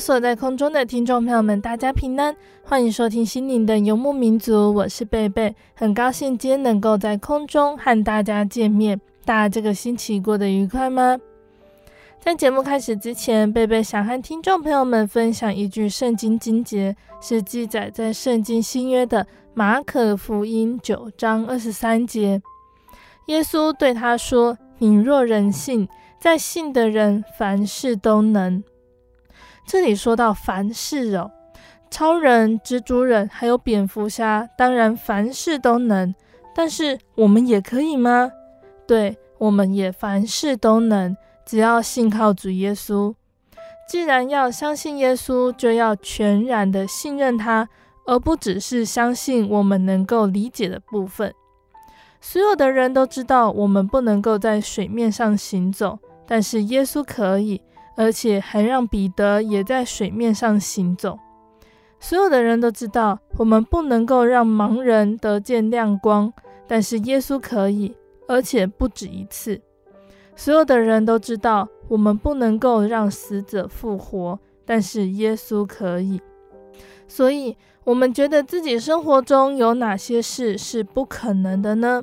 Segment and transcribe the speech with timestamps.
[0.00, 8.98] 所在空中的听众朋友们，大家平安，欢迎收听心灵的游牧民族，我是贝贝，很高兴今天能够在空中和大家见面。
[9.26, 11.18] 大家这个星期过得愉快吗？
[12.18, 22.40] 在节目开始之前，贝贝想和听众朋友们分享一句圣经经节，是记载在圣经新约的马可福音九章二十三节。
[23.26, 25.86] 耶稣对他说：“你若人信，
[26.18, 28.64] 在信的人凡事都能。”
[29.70, 31.30] 这里说到凡事哦，
[31.92, 36.12] 超人、蜘蛛人还有蝙蝠侠，当然凡事都能。
[36.52, 38.32] 但是我们也可以吗？
[38.84, 43.14] 对，我们也凡事都能，只要信靠主耶稣。
[43.88, 47.68] 既然要相信耶稣，就要全然的信任他，
[48.06, 51.32] 而不只是相信我们能够理解的部分。
[52.20, 57.62] 所有的人都知道，我们不能够在水面上行走，但是耶稣可以。
[58.00, 61.18] 而且还让彼得也在水面上行走。
[61.98, 66.32] 所有的人都知道，我们不能够让盲人得见亮光，
[66.66, 67.94] 但是耶稣可以，
[68.26, 69.60] 而且不止一次。
[70.34, 76.22] 所有的人都知道，我们不能够让死者复活，但是耶稣可以。
[77.06, 82.02] 所以，我们觉得自己生活中有哪些事是不可能的呢？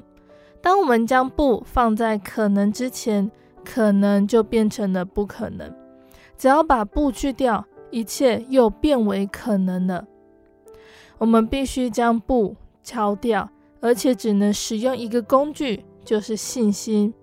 [0.61, 3.31] 当我们将不放在可能之前，
[3.65, 5.73] 可能就变成了不可能。
[6.37, 10.05] 只要把不去掉，一切又变为可能了。
[11.17, 13.49] 我们必须将不敲掉，
[13.81, 17.13] 而且只能使用一个工具，就是信心。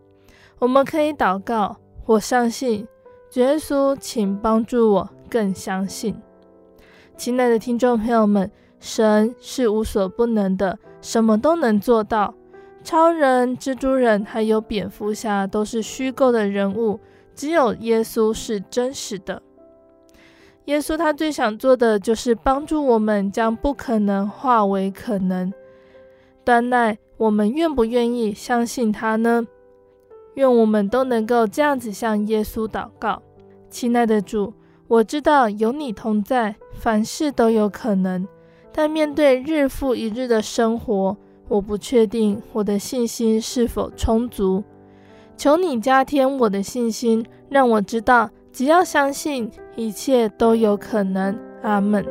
[0.59, 1.77] 我们可以祷告：
[2.07, 2.89] 我相信，
[3.35, 6.17] 耶稣，请帮助我更相信。
[7.17, 12.35] 亲爱的听众朋友们，神是无所不能的，什么都能做到。
[12.83, 16.99] 超人、蜘蛛人还有蝙蝠侠都是虚构的人物。
[17.35, 19.43] 只有耶稣是真实的。
[20.67, 25.53] 耶稣他最想做的就是帮助我们将不可能化为可能。
[26.43, 29.47] 但那我们愿不愿意相信他呢？
[30.35, 33.23] 愿我们都能够这样子向耶稣祷告：
[33.71, 34.53] 亲爱的主，
[34.89, 38.27] 我知道有你同在，凡事都有可能。
[38.73, 41.17] 但面对日复一日的生活，
[41.49, 44.65] 我不确定我的信心是否充足。
[45.37, 51.39] 求你加添我的信心，让我知道，只要相信，一切都有可能。
[51.63, 52.05] 阿门。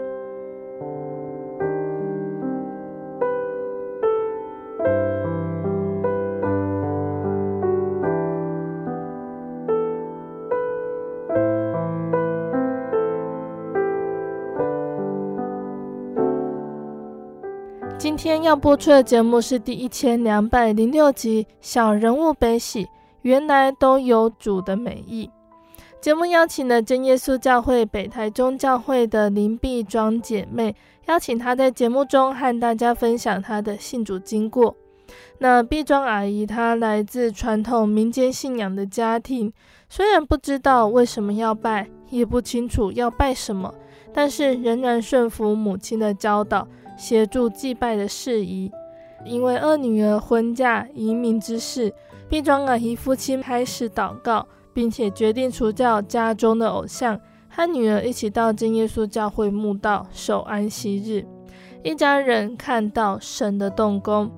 [17.95, 22.85] 今天要播出的节目是第一千两百零六集《小人物悲喜》。
[23.23, 25.29] 原来都有主的美意。
[25.99, 30.75] 节目邀请了真耶稣教会北台中教会的林碧庄姐妹，
[31.07, 34.75] 邀请她在节目中和大家分享她的信主经过。
[35.37, 39.53] 那碧庄阿姨她来自传统民间信仰的家庭，
[39.87, 43.73] 虽然不知道为什么要拜，也不清楚要拜什么，
[44.13, 46.67] 但是仍然顺服母亲的教导，
[46.97, 48.69] 协助祭拜的事宜。
[49.23, 51.93] 因为二女儿婚嫁移民之事。
[52.33, 61.23] 毕庄阿姨夫妻开始祷告，并且决定除掉家中的偶像，和女儿一起到真耶稣教会墓道守安息日。
[61.83, 64.31] 一家人看到神的动工。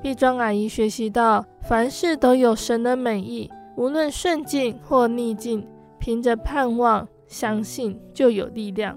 [0.00, 5.66] 毕庄阿姨学习到，凡事都有神的美意，无论顺境或逆境，
[5.98, 8.96] 凭着盼望、相信就有力量。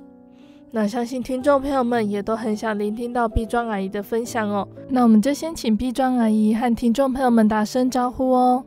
[0.75, 4.67] 那相信听众朋友们也都很想聆听到碧庄阿姨的分享哦。
[4.89, 8.61] 那我们就先请碧庄阿姨和听众朋友们打声招呼哦。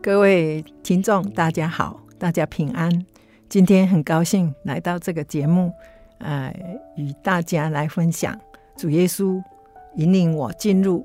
[0.00, 3.04] 各位听众，大家好，大家平安。
[3.48, 5.72] 今天很高兴来到这个节目，
[6.18, 6.54] 呃，
[6.94, 8.38] 与大家来分享
[8.76, 9.42] 主耶稣
[9.96, 11.04] 引领我进入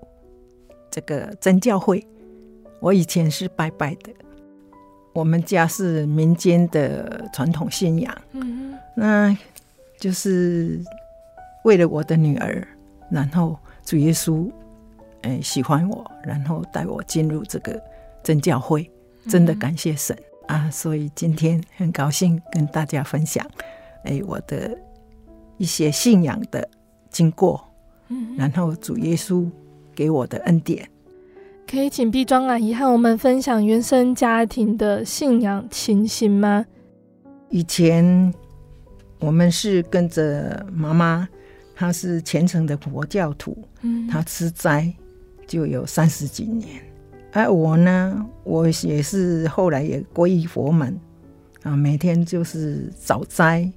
[0.91, 2.05] 这个真教会。
[2.79, 4.11] 我以前是拜拜的，
[5.13, 9.35] 我们家是民间的传统信仰，嗯，那
[9.99, 10.83] 就是
[11.63, 12.67] 为了我的女儿，
[13.09, 14.49] 然后主耶稣，
[15.21, 17.81] 哎，喜欢我，然后带我进入这个。
[18.23, 18.91] 真教会
[19.29, 20.13] 真的感谢神、
[20.47, 20.69] 嗯、啊！
[20.69, 23.45] 所以今天很高兴跟大家分享，
[24.03, 24.77] 哎，我的
[25.55, 26.67] 一些信仰的
[27.09, 27.65] 经过，
[28.09, 29.49] 嗯，然后主耶稣
[29.95, 30.89] 给我的恩典，
[31.65, 36.65] 可以请毕庄阿姨和我们分享原生家庭的信仰情形吗？
[37.49, 38.33] 以前
[39.19, 41.27] 我们是跟着妈妈，
[41.75, 44.93] 她是虔诚的佛教徒，嗯，她吃斋
[45.45, 46.81] 就有三十几年。
[47.31, 50.97] 哎，我呢，我也是后来也皈依佛门
[51.63, 53.71] 啊，每天就是早斋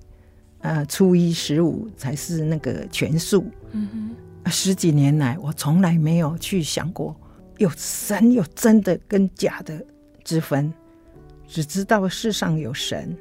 [0.61, 3.45] 啊，初一十五才是那个全素。
[3.73, 7.15] 嗯哼，十几年来，我从来没有去想过
[7.59, 9.85] 有神有真的跟假的
[10.25, 10.73] 之分，
[11.47, 13.15] 只知道世上有神，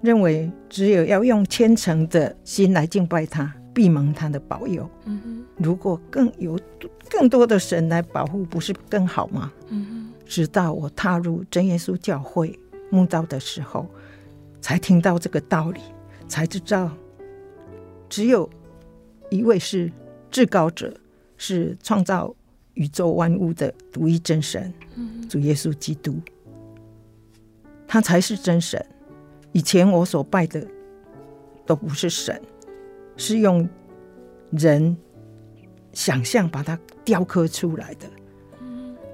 [0.00, 4.88] 认为只有要用虔诚的心来敬拜他，必蒙他的保佑。
[5.04, 6.58] 嗯哼，如果更有。
[7.08, 9.52] 更多的神来保护，不是更好吗？
[9.68, 12.58] 嗯，直到我踏入真耶稣教会
[12.90, 13.86] 慕道的时候，
[14.60, 15.80] 才听到这个道理，
[16.26, 16.90] 才知道
[18.08, 18.50] 只有
[19.30, 19.90] 一位是
[20.32, 20.92] 至高者，
[21.36, 22.34] 是创造
[22.74, 24.74] 宇宙万物的独一真神，
[25.28, 26.20] 主耶稣基督，
[27.86, 28.84] 他才是真神。
[29.56, 30.62] 以前我所拜的
[31.64, 32.38] 都不是神，
[33.16, 33.66] 是用
[34.50, 34.94] 人。
[35.94, 38.06] 想象把它雕刻出来的，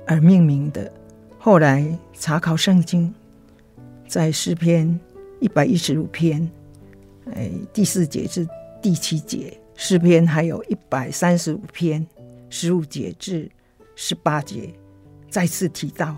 [0.05, 0.93] 而命名的。
[1.39, 3.15] 后来查考圣经，
[4.09, 4.99] 在诗篇
[5.39, 6.51] 一百一十五篇，
[7.33, 8.45] 哎，第四节至
[8.83, 12.05] 第七节，诗篇还有一百三十五篇
[12.51, 13.49] 十五节至
[13.95, 14.75] 十八节，
[15.31, 16.17] 再次提到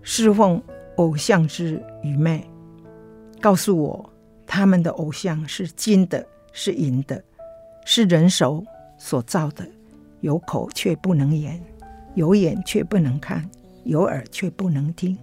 [0.00, 0.62] 侍奉
[0.94, 2.48] 偶像之愚昧，
[3.42, 4.08] 告诉我
[4.46, 7.22] 他们的偶像是金的，是银的，
[7.84, 8.64] 是人手
[8.96, 9.66] 所造的，
[10.20, 11.60] 有口却不能言，
[12.14, 13.50] 有眼却不能看，
[13.82, 15.18] 有耳却不能听，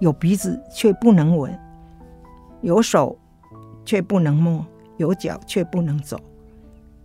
[0.00, 1.56] 有鼻子却不能闻，
[2.62, 3.18] 有手
[3.84, 4.64] 却不能摸，
[4.96, 6.18] 有脚却不能走，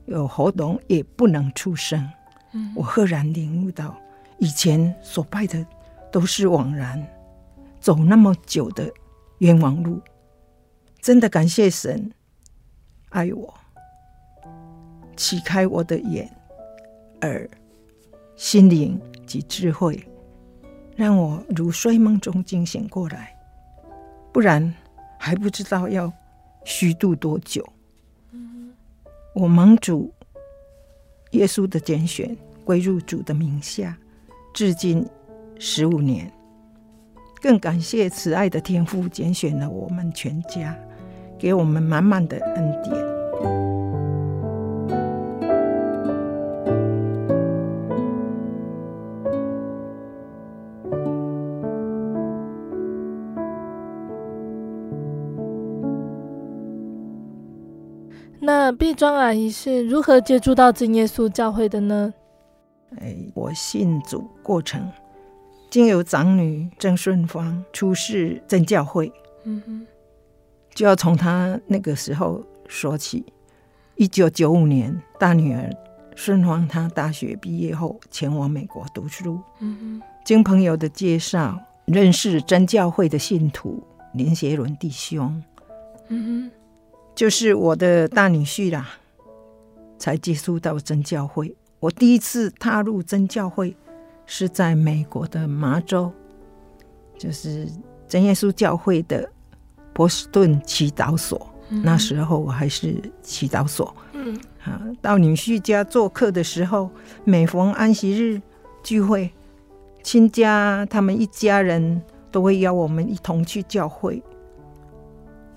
[0.06, 2.10] 有喉咙也不能出声。
[2.54, 3.98] 嗯，我赫然领悟到，
[4.38, 5.66] 以前所拜的
[6.10, 7.06] 都是枉然，
[7.82, 8.90] 走那么久的
[9.40, 10.00] 冤枉路，
[11.04, 12.10] 真的感谢神
[13.10, 13.54] 爱我。
[15.18, 16.34] 启开我的眼、
[17.24, 17.48] 耳、
[18.38, 18.98] 心灵
[19.28, 20.02] 及智慧，
[20.96, 23.36] 让我如睡梦中惊醒过来，
[24.32, 24.74] 不然
[25.20, 26.12] 还不知道要
[26.64, 27.68] 虚度多久。
[29.36, 30.10] 我蒙主
[31.32, 32.34] 耶稣的拣选，
[32.64, 33.98] 归入主的名下，
[34.54, 35.06] 至今
[35.60, 36.32] 十五年，
[37.42, 40.76] 更感谢慈爱的天父拣选了我们全家，
[41.44, 42.96] 给我们满满的恩典。
[58.40, 62.14] 那碧庄阿姨是如何接触到真耶稣教会的呢？
[63.02, 64.90] 哎，我信主过程，
[65.70, 69.12] 经由长女郑顺芳出世真教会，
[69.44, 69.86] 嗯哼，
[70.74, 73.26] 就要从他那个时候说起。
[73.96, 75.70] 一九九五年，大女儿
[76.16, 83.84] 顺芳她大学毕业后前往美国读书，嗯哼，经朋友的介绍认识真教会的信徒
[84.16, 85.44] 林学伦弟兄，
[86.10, 86.52] 嗯哼。
[87.16, 88.90] 就是我的大女婿啦，
[90.00, 91.56] 才接触到真教会。
[91.80, 93.78] 我第一次踏入真教会
[94.26, 96.12] 是在美国的麻州，
[97.16, 97.68] 就是
[98.08, 99.32] 真耶稣教会的
[99.94, 101.50] 波士顿祈祷所。
[101.70, 103.96] 嗯、那时候我还是祈祷所。
[104.14, 106.90] 嗯，啊，到女婿家做客的时候，
[107.24, 108.42] 每逢安息日
[108.84, 109.32] 聚会，
[110.04, 114.22] 亲家他们一家人都会邀我们一同去教会。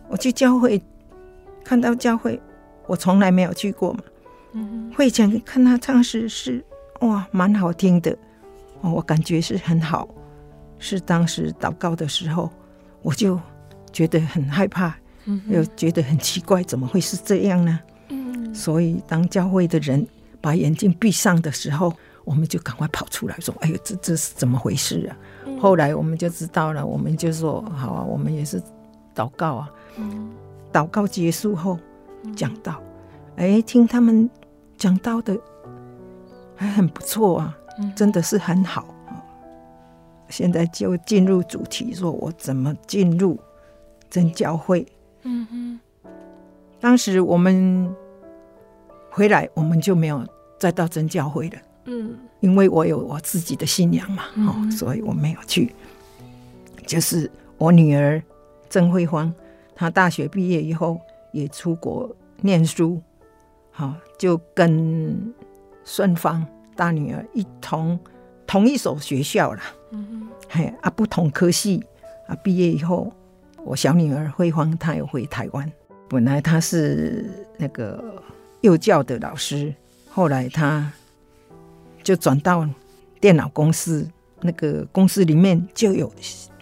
[0.09, 0.81] 我去教会。
[1.65, 2.41] 看到教会，
[2.87, 4.01] 我从来没有去过嘛。
[4.53, 6.65] 嗯会前看他唱诗是
[7.01, 8.17] 哇，蛮好听的，
[8.83, 10.09] 哦我感觉是很好。
[10.79, 12.49] 是当时祷告的时候，
[13.03, 13.37] 我就
[13.97, 17.81] 觉得很害怕，嗯、又觉得很奇怪，怎么会是这样呢？
[18.11, 20.07] 嗯、所以当教会的人
[20.39, 21.91] 把眼睛闭上的时候，
[22.23, 25.17] 我们就赶快跑出来说：“哎呦，这这是怎么回事啊？”
[25.49, 28.63] 嗯、后来我们就知道了，我们就说：“好啊，我们也是
[29.15, 29.71] 祷告啊。
[29.97, 30.29] 嗯”
[30.71, 31.79] 祷告结束后
[32.37, 32.79] 讲到，
[33.37, 34.29] 哎，听他们
[34.77, 35.35] 讲到的
[36.55, 37.57] 还很不错啊，
[37.97, 38.87] 真的是很好。
[40.29, 43.39] 现在就进入主题，说我怎么进入
[44.11, 44.87] 真教会。
[45.23, 45.81] 嗯哼，
[46.81, 47.95] 当时我们
[49.11, 50.25] 回来，我们就没有
[50.59, 51.59] 再到真教会了。
[51.87, 55.75] 嗯，因为我有我自己的信仰嘛，哦、嗯，所以我没有去。
[56.87, 58.23] 就是我女儿
[58.71, 59.33] 曾慧芳，
[59.75, 61.01] 她大学毕业以后
[61.33, 62.09] 也出国
[62.41, 63.01] 念书，
[63.71, 65.35] 好，就跟
[65.85, 67.99] 顺芳大女儿一同
[68.47, 69.61] 同一所学校了。
[69.91, 71.85] 嗯哼，嘿啊，不同科系
[72.29, 73.13] 啊，毕业以后，
[73.67, 75.71] 我小女儿慧芳她又回台湾。
[76.09, 78.23] 本来她是那个
[78.61, 79.75] 幼教的老师，
[80.09, 80.91] 后来她
[82.03, 82.67] 就转到
[83.21, 84.09] 电脑公司，
[84.41, 86.11] 那个公司里面就有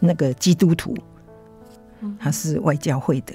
[0.00, 0.96] 那个基督徒，
[2.18, 3.34] 他是外教会的，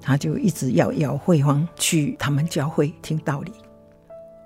[0.00, 3.52] 他就一直要要慧芳去他们教会听道理，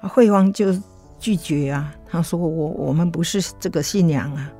[0.00, 0.74] 啊，慧芳就
[1.18, 4.50] 拒绝啊，他说我我们不是这个信仰啊。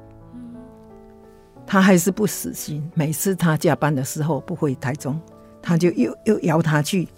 [1.73, 5.19] 他还是不死心，每次他加班的时候不回台中，
[5.63, 7.09] 他就又又邀他去。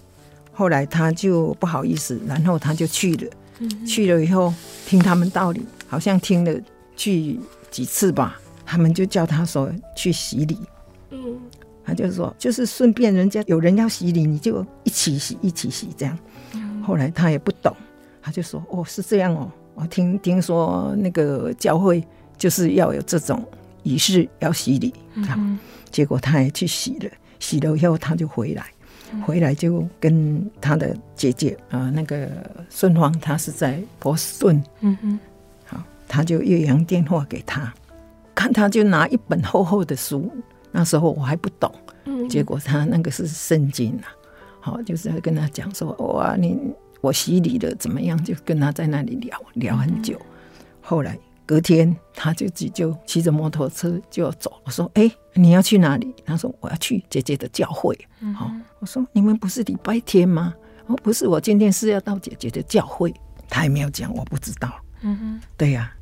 [0.52, 3.30] 后来他就不好意思，然后他就去了。
[3.58, 4.54] 嗯、去了以后
[4.86, 6.54] 听他们道理，好像听了
[6.94, 8.40] 去几次吧。
[8.64, 10.56] 他们就叫他说去洗礼。
[11.10, 11.36] 嗯，
[11.84, 16.16] 他就说就是顺便人家有人要洗礼，你就一起洗一起洗这样。
[16.52, 17.74] 嗯、后来他也不懂，
[18.22, 22.06] 他就说哦是这样哦，我听听说那个教会
[22.38, 23.44] 就是要有这种。
[23.84, 25.58] 仪式要洗礼，嗯、哼
[25.90, 28.66] 结果他也去洗了，洗了以后他就回来，
[29.12, 32.28] 嗯、回来就跟他的姐姐啊、呃，那个
[32.70, 35.18] 顺芳，他是在波士顿，嗯哼，
[35.66, 37.72] 好，他就越洋电话给他，
[38.34, 40.32] 看他就拿一本厚厚的书，
[40.72, 41.72] 那时候我还不懂，
[42.06, 44.08] 嗯、结果他那个是圣经啊，
[44.60, 46.58] 好，就是要跟他讲说，哇，你
[47.00, 48.20] 我洗礼了怎么样？
[48.24, 50.18] 就跟他在那里聊聊很久，
[50.80, 51.18] 后来。
[51.46, 54.52] 隔天，他就自己就骑着摩托车就要走。
[54.64, 57.98] 我说：“哎、欸，你要去哪里？”他说：“我要去姐姐的教会。
[58.20, 60.54] 嗯哼”好，我说：“你们不是礼拜天吗？”
[60.86, 63.12] 哦，不是，我今天是要到姐姐的教会。
[63.48, 64.72] 他也没有讲，我不知道。
[65.02, 65.96] 嗯哼，对呀、啊。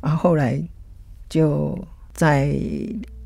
[0.00, 0.60] 然后后来
[1.28, 1.78] 就
[2.12, 2.56] 在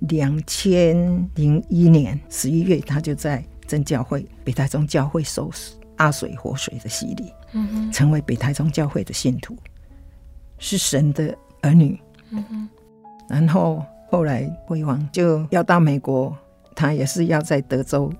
[0.00, 5.50] 两千零一年十一月，他就在真教会北台中教会受
[5.96, 9.56] 阿水活水的洗礼，嗯哼，成为北台中教会的信徒，
[10.58, 11.34] 是神的。
[11.62, 11.98] 儿女，
[12.30, 12.68] 嗯哼，
[13.28, 16.36] 然后后来辉煌就要到美国，
[16.74, 18.12] 他也是要在德州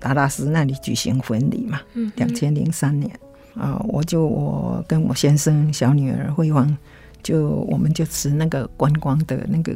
[0.00, 1.80] 达拉斯那里举行婚礼嘛。
[1.94, 3.10] 嗯哼，两千零三年
[3.54, 6.76] 啊，我就我跟我先生、小女儿辉煌，
[7.22, 9.72] 就我们就持那个观光的那个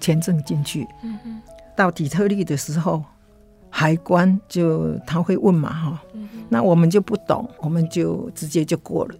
[0.00, 0.86] 签证进去。
[1.02, 1.40] 嗯哼，
[1.76, 3.02] 到底特律的时候，
[3.68, 6.02] 海关就他会问嘛，哈，
[6.48, 9.14] 那我们就不懂，我们就直接就过了。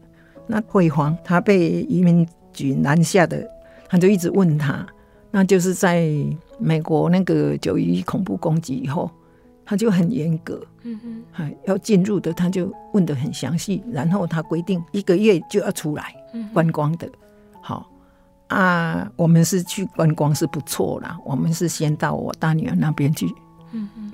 [0.51, 3.49] 那慧芳他被移民局拦下的，
[3.89, 4.85] 他就一直问他，
[5.31, 6.11] 那就是在
[6.59, 9.09] 美国那个九一恐怖攻击以后，
[9.65, 16.13] 他就很严格，嗯哼，还要进入的他就问的很详细，然后他规定一个月就要出来
[16.53, 17.09] 观光的，
[17.63, 17.89] 好
[18.49, 23.33] 啊，我们是去观光是不错啦，我们是先到我大女儿那边去。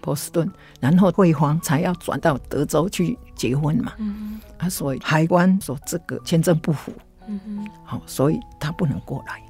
[0.06, 0.48] 嗯嗯，波士顿，
[0.80, 3.92] 然后慧芳才要转到德州去结婚嘛。
[3.98, 6.92] 嗯嗯，啊，所以海关说这个签证不符。
[7.26, 9.42] 嗯嗯，好，所以他不能过来。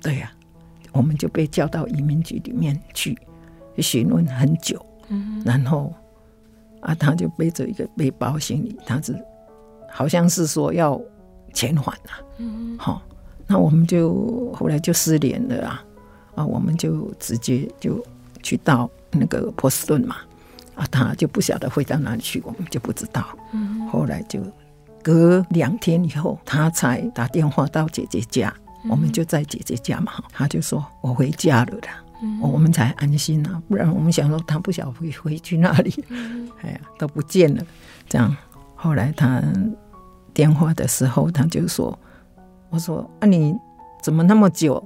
[0.00, 3.18] 对呀、啊，我们就被叫到移民局里面去，
[3.78, 4.80] 询问很久。
[5.08, 5.92] 嗯，然后
[6.80, 9.18] 啊，他就背着一个背包行李，他是
[9.90, 11.00] 好像是说要
[11.52, 12.22] 遣返啊。
[12.38, 13.02] 嗯，好，
[13.48, 15.84] 那我们就后来就失联了啊。
[16.36, 18.00] 啊，我们就直接就
[18.42, 18.88] 去到。
[19.18, 20.16] 那个波士顿嘛，
[20.74, 23.26] 啊，他就不晓得回到哪里去，我们就不知道。
[23.52, 24.40] 嗯，后来就
[25.02, 28.52] 隔两天以后，他才打电话到姐姐家，
[28.84, 37.64] 嗯、我们就在姐姐家嘛，他就说我回家了啦，嗯、我们才安心啊，不然我们想说他不晓得回回去那里，嗯、哎呀，都不见了。
[38.08, 38.36] 这样，
[38.74, 39.42] 后来他
[40.34, 41.98] 电话的时候，他就说，
[42.70, 43.54] 我说啊，你
[44.02, 44.84] 怎么那么久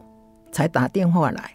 [0.53, 1.51] 才打电话来？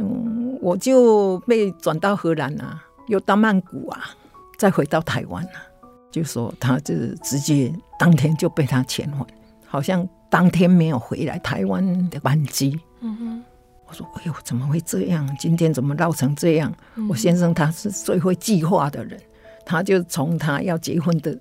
[0.00, 4.10] 嗯，我就被转到荷兰啊，又到曼谷啊，
[4.58, 5.60] 再回到台湾啊，
[6.10, 9.26] 就说他就直接当天就被他遣返。
[9.66, 12.78] 好像当天没有回来台湾的班机。
[13.00, 13.42] 嗯哼，
[13.86, 15.36] 我说：“哎呦，怎么会这样？
[15.38, 19.20] 今天怎么闹成这样？”嗯我先生他是最会计划的人，
[19.64, 21.38] 他就从他要结婚的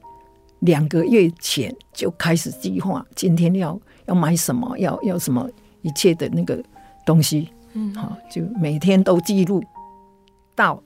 [0.59, 5.49] 两个月前就开始计划，今天要要买什么，要要什么
[5.81, 6.61] 一切的那个
[7.05, 7.49] 东西。
[7.79, 9.63] 嗯，好，就每天都记录
[10.53, 10.83] 到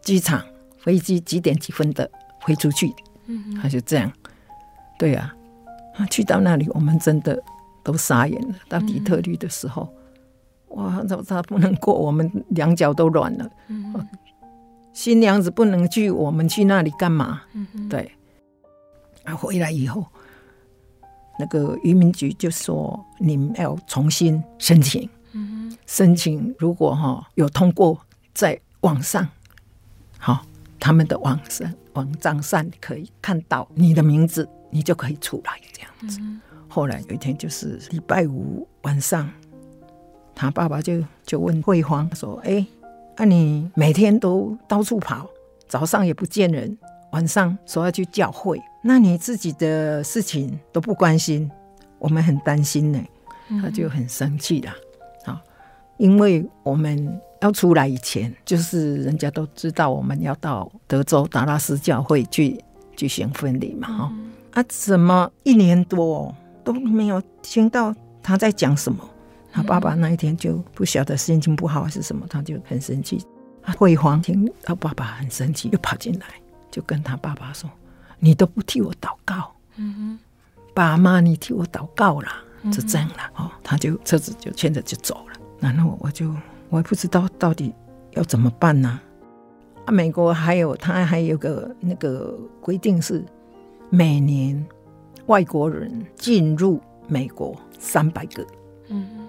[0.00, 0.44] 机场
[0.78, 2.10] 飞机几点几分的
[2.44, 2.92] 飞出去。
[3.26, 4.12] 嗯，他就这样，
[4.98, 5.32] 对啊，
[5.94, 7.40] 他去到那里，我们真的
[7.84, 8.54] 都傻眼了。
[8.68, 9.88] 到底特律的时候，
[10.70, 13.48] 嗯、哇，他他不能过，我们两脚都软了。
[13.68, 13.94] 嗯，
[14.92, 17.42] 新娘子不能去，我们去那里干嘛？
[17.52, 18.10] 嗯，对。
[19.22, 20.04] 啊，回来以后，
[21.38, 25.08] 那个移民局就说你们要重新申请。
[25.32, 27.98] 嗯，申请如果哈有通过，
[28.34, 29.26] 在网上，
[30.18, 30.44] 好，
[30.78, 36.20] 他们的网上网站上可以看到你的名字，你就可以出来这样子。
[36.68, 39.28] 后来有一天就是礼拜五晚上，
[40.34, 42.66] 他爸爸就就问慧芳说：“哎、
[43.16, 45.28] 那、你每天都到处跑，
[45.68, 46.76] 早上也不见人，
[47.12, 51.50] 晚上说要去教会，那你自己的事情都不关心，
[51.98, 53.02] 我们很担心呢。”
[53.60, 54.72] 他就很生气了。
[56.02, 62.60] 因为我们要出来以前，就是人家都知道我们要到德州达拉斯教会去
[62.96, 68.98] 举行婚礼嘛，哈、嗯、啊，怎么一年多都没有听到他在讲什么？
[69.52, 73.24] 他爸爸那一天就不晓得心情不好还是什么，他就很生气。
[73.78, 76.26] 慧芳听他爸爸很生气，又跑进来
[76.68, 77.70] 就跟他爸爸说
[78.18, 80.18] ：“你都不替我祷告，嗯哼，
[80.74, 82.42] 爸妈，你替我祷告啦，
[82.72, 85.31] 就这样了。”哦，他就车子就牵着就走了。
[85.62, 86.28] 然后我就
[86.70, 87.72] 我也不知道到底
[88.10, 89.00] 要怎么办呢？
[89.84, 93.24] 啊，美国还有他还有个那个规定是，
[93.88, 94.66] 每年
[95.26, 98.44] 外国人进入美国三百个。
[98.88, 99.28] 嗯，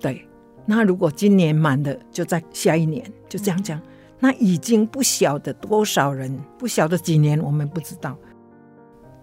[0.00, 0.26] 对。
[0.64, 3.80] 那如果今年满了，就在下一年就这样讲。
[4.18, 8.16] 那已经不晓得多少人，不晓得几年，我们不知道。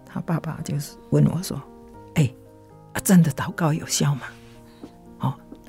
[0.04, 1.60] 他爸爸就是问我说
[2.14, 2.32] ：“哎，
[2.92, 4.22] 啊，真的祷告有效吗？”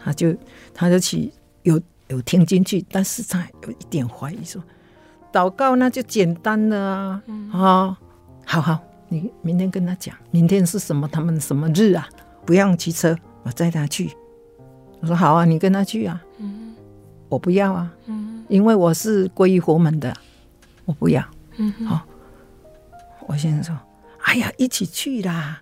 [0.07, 0.33] 他就
[0.73, 1.29] 他就去
[1.63, 4.63] 有有听进去，但是他有一点怀疑说，
[5.33, 7.97] 祷告那就简单了啊，嗯、哦，
[8.45, 12.07] 好好，你明天跟他讲，明天是什么他们什么日啊？
[12.45, 14.09] 不用骑车，我载他去。
[15.01, 16.23] 我说好啊，你跟他去啊。
[16.37, 16.73] 嗯、
[17.27, 20.15] 我不要啊，嗯、因为我是皈依佛门的，
[20.85, 21.21] 我不要。
[21.57, 22.01] 嗯，好、哦，
[23.27, 23.77] 我先生说，
[24.23, 25.61] 哎呀，一起去啦。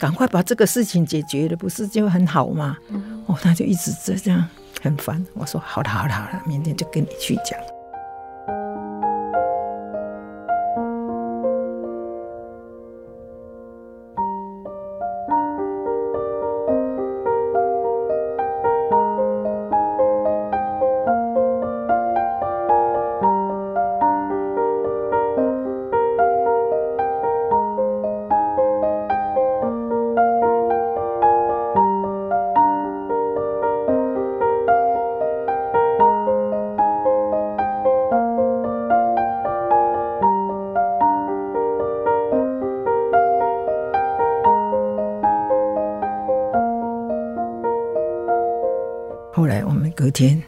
[0.00, 2.76] 赶快把这个事情解决了，不是就很好吗？
[2.88, 4.48] 嗯、哦，他就一直这样
[4.80, 5.24] 很烦。
[5.34, 7.60] 我说好了好了好了，明天就跟你去讲。
[50.20, 50.42] 天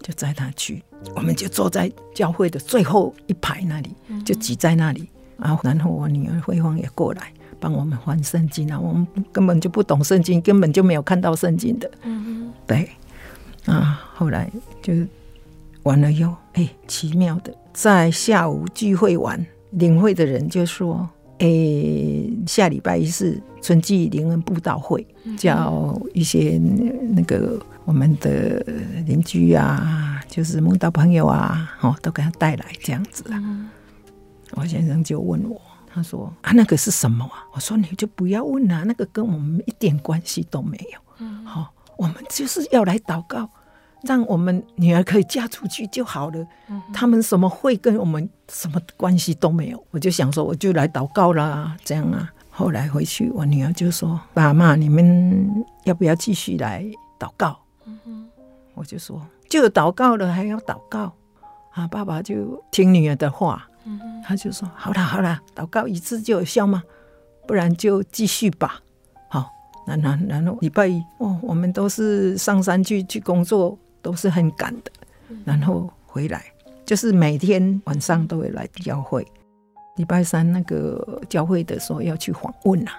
[0.00, 0.80] 就载他去，
[1.16, 3.90] 我们就坐在教会的最后一排那里，
[4.24, 5.08] 就挤在那里。
[5.36, 8.78] 然后，然后我女儿慧芳也过来帮我们翻圣经啊。
[8.78, 11.90] 我们根本就不懂圣经，根本就没有看到圣经的。
[12.02, 12.88] 嗯，对。
[13.66, 14.48] 啊，后来
[14.80, 14.94] 就
[15.82, 21.08] 完了又，哎，奇妙的，在下午聚会完，领会的人就说。
[21.38, 26.60] 诶、欸，下礼拜一是春季灵恩布道会，叫一些
[27.14, 28.60] 那个我们的
[29.08, 33.42] 邻居啊，就是梦到朋友啊，哦，都给他带来这样子啊。
[34.52, 35.60] 我先生就问我，
[35.92, 37.42] 他说啊，那个是什么啊？
[37.54, 41.00] 我说你就不要问啊，那个跟我们一点关系都没有。
[41.20, 43.48] 嗯好，我们就是要来祷告。
[44.02, 46.46] 让我们女儿可以嫁出去就好了。
[46.94, 49.84] 他们什么会跟我们什么关系都没有。
[49.90, 52.30] 我就想说，我就来祷告啦，这样啊。
[52.48, 56.84] 后来回去，我女儿就说：“爸妈，你们要不要继续来
[57.18, 57.58] 祷告？”
[58.78, 61.12] 我就说：“就祷告了，还要祷告
[61.72, 63.68] 啊？”爸爸就听女儿的话，
[64.24, 66.82] 他就说：“好了好了，祷告一次就有效吗？
[67.46, 68.80] 不然就继续吧。”
[69.28, 69.50] 好，
[69.86, 73.78] 然后然后礼拜一哦，我们都是上山去去工作。
[74.00, 74.92] 都是很赶的，
[75.44, 76.44] 然后回来
[76.86, 79.26] 就是每天晚上都会来教会。
[79.96, 82.92] 礼拜三那个教会的时候要去访问呐，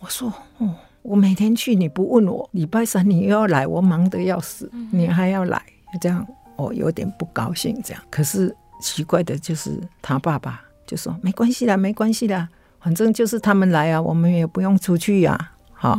[0.00, 5.62] 我说哦，我每天去你不问我，礼拜三你又要来，我忙得要死，你还要来，
[6.00, 7.78] 这样我有点不高兴。
[7.84, 12.48] 这样，可是奇怪的就是他爸爸就说没关系啦，没关系啦，
[12.80, 15.94] 反正就是他们来啊，我们也不用出去呀，好，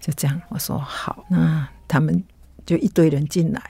[0.00, 0.40] 就这样。
[0.48, 2.24] 我说好，那他们
[2.64, 3.62] 就一堆人进来，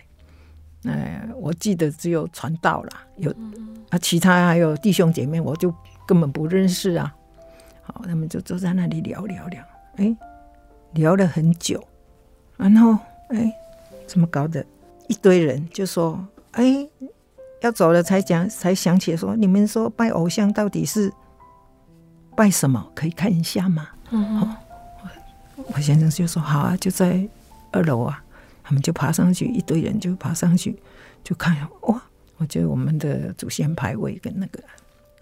[0.84, 3.34] 哎，我记得只有传道了，有
[3.90, 5.74] 啊，其他还有弟兄姐妹，我就
[6.06, 7.12] 根本不认识啊。
[7.82, 9.64] 好，他们就坐在那里聊聊聊，
[9.96, 10.16] 哎，
[10.96, 11.82] 聊了很久，
[12.56, 13.52] 然后哎，
[14.06, 14.64] 怎么搞的？
[15.08, 16.88] 一堆人就说，哎，
[17.60, 21.12] 要走了才讲，才想起来说，你们说拜偶像到底是
[22.34, 22.90] 拜什么？
[22.94, 23.88] 可以看一下吗？
[24.10, 24.56] 嗯、哦，
[25.74, 27.28] 我先生就说好啊，就在
[27.72, 28.22] 二楼啊，
[28.64, 30.76] 他们就爬上去，一堆人就爬上去，
[31.22, 32.02] 就看哇，
[32.38, 34.58] 我觉得我们的祖先牌位跟那个，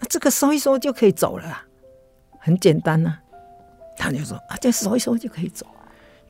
[0.00, 1.62] 那这个说一说就可以走了。
[2.38, 3.22] 很简单呐、啊，
[3.96, 5.66] 他就说啊，再收一收就可以走。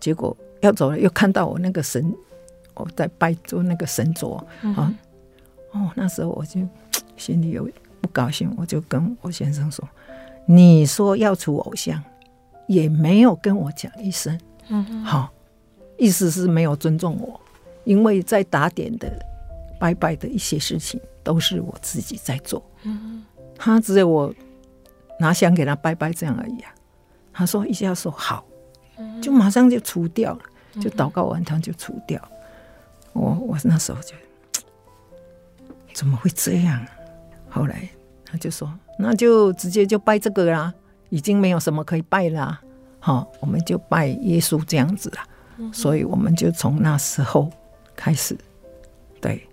[0.00, 2.14] 结果要走了，又看到我那个神，
[2.74, 4.46] 我在拜做那个神桌啊。
[4.62, 4.96] 嗯、
[5.72, 6.60] 哦，那时候我就
[7.16, 7.68] 心里有
[8.00, 9.88] 不高兴，我就跟我先生说
[10.46, 12.02] ：“你说要出偶像，
[12.66, 14.38] 也没有跟我讲一声。
[14.68, 15.32] 嗯哼”好，
[15.96, 17.40] 意思是没有尊重我，
[17.84, 19.10] 因为在打点的
[19.80, 22.62] 拜拜的一些事情都是我自己在做。
[22.82, 23.24] 嗯哼，
[23.56, 24.34] 他只有我。
[25.20, 26.74] 拿香给他拜拜这样而已啊！
[27.34, 28.46] 他说一下说好，
[29.20, 30.40] 就马上就除掉了，
[30.80, 32.18] 就祷告完他就除掉。
[33.12, 34.14] 我我那时候就
[35.92, 36.80] 怎么会这样？
[37.50, 37.88] 后来
[38.24, 40.72] 他就说那就直接就拜这个啦，
[41.10, 42.60] 已经没有什么可以拜啦。
[43.00, 45.26] 好，我们就拜耶稣这样子啦。
[45.72, 47.50] 所以我们就从那时候
[47.94, 48.36] 开始，
[49.20, 49.46] 对，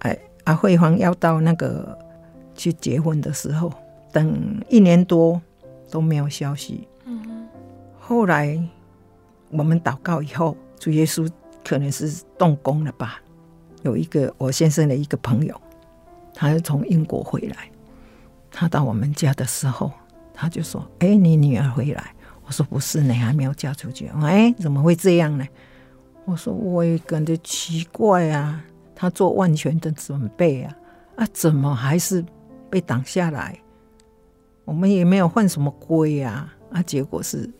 [0.00, 1.96] 哎，阿慧芳要到那个
[2.54, 3.72] 去结婚的时候。
[4.12, 5.38] 等一年多
[5.90, 6.88] 都没有消息。
[8.08, 8.56] 后来
[9.50, 11.28] 我们祷告以后，主耶稣
[11.64, 13.20] 可能是动工了吧？
[13.82, 15.60] 有一个我先生的一个朋友，
[16.32, 17.68] 他是从英国回来，
[18.48, 19.90] 他到我们家的时候，
[20.32, 22.14] 他就说：“哎，你女儿回来？”
[22.46, 25.44] 我说：“不是，你还没有嫁出去。”哎，怎么会这样呢？
[26.26, 28.64] 我说：“我也感觉奇怪啊，
[28.94, 30.76] 他做万全的准备啊，
[31.16, 32.24] 啊，怎么还是
[32.70, 33.58] 被挡下来？”
[34.64, 37.50] 我们也没有犯什么规呀，啊，结果是，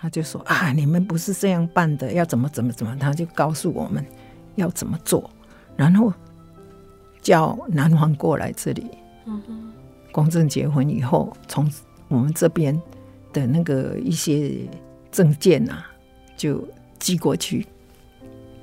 [0.00, 4.02] 他就说啊，你们不是这样办的，要怎么怎么怎么，他就告诉我们
[4.54, 5.30] 要怎么做，
[5.76, 6.10] 然后
[7.20, 8.86] 叫男方过来这里，
[9.26, 9.72] 嗯哼，
[10.10, 11.70] 公证结婚以后，从
[12.08, 12.80] 我们这边
[13.30, 14.66] 的那个一些
[15.12, 15.86] 证件啊，
[16.34, 16.66] 就
[16.98, 17.66] 寄过去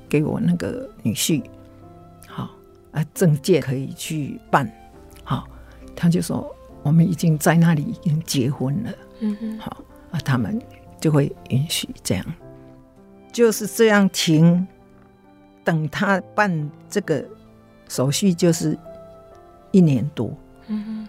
[0.08, 1.42] 给我那个女婿，
[2.26, 2.50] 好
[2.90, 4.68] 啊，证件可以去办，
[5.22, 5.46] 好，
[5.94, 6.52] 他就说。
[6.84, 9.76] 我们已经在那里已经结婚了，嗯哼，好
[10.12, 10.58] 啊，他们
[11.00, 12.24] 就会允许这样，
[13.32, 14.66] 就是这样停，
[15.64, 17.24] 等他办这个
[17.88, 18.78] 手续就是
[19.70, 20.30] 一年多，
[20.66, 21.08] 嗯哼，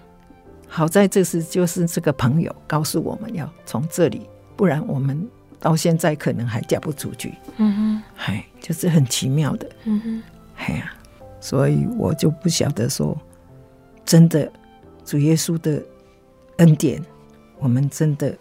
[0.67, 5.27] 好在这是就是这个朋友告诉我们要从这里，不然我们
[5.59, 10.23] 到现在可能还嫁不出去，嗯哼，嗨，就是很奇妙的，嗯哼，
[10.55, 10.93] 哎呀，
[11.39, 13.17] 所以我就不晓得说
[14.05, 14.51] 真的。
[15.05, 15.81] 主耶稣的
[16.57, 17.03] 恩典，
[17.57, 18.37] 我们真的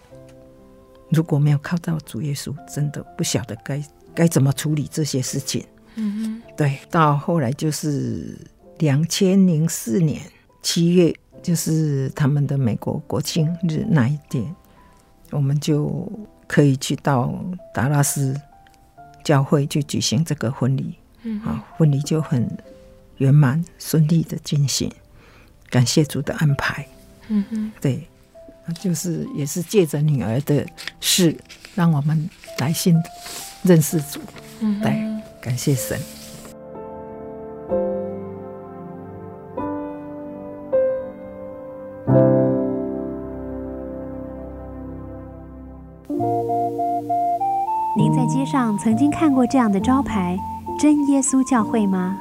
[1.11, 3.83] 如果没有靠到主耶稣，真的不晓得该
[4.15, 5.65] 该怎么处理这些事情。
[5.95, 6.79] 嗯哼，对。
[6.91, 8.37] 到后来就是
[8.79, 10.21] 两千零四年
[10.63, 14.55] 七月，就是他们的美国国庆日那一天，
[15.31, 16.11] 我们就
[16.47, 17.35] 可以去到
[17.75, 18.39] 达拉斯
[19.25, 20.95] 教会去举行这个婚礼。
[21.23, 22.49] 嗯，啊，婚礼就很
[23.17, 24.91] 圆满顺利的进行。
[25.69, 26.87] 感谢主的安排，
[27.29, 28.07] 嗯哼，对，
[28.75, 30.67] 就是也是借着女儿的
[31.01, 31.37] 事，
[31.75, 32.29] 让我们
[32.59, 32.95] 来信
[33.63, 34.21] 认识主，
[34.61, 35.99] 嗯哼，对，感谢神。
[47.97, 50.39] 您在街上曾经看过这样的招牌
[50.79, 52.17] “真耶稣教会”吗？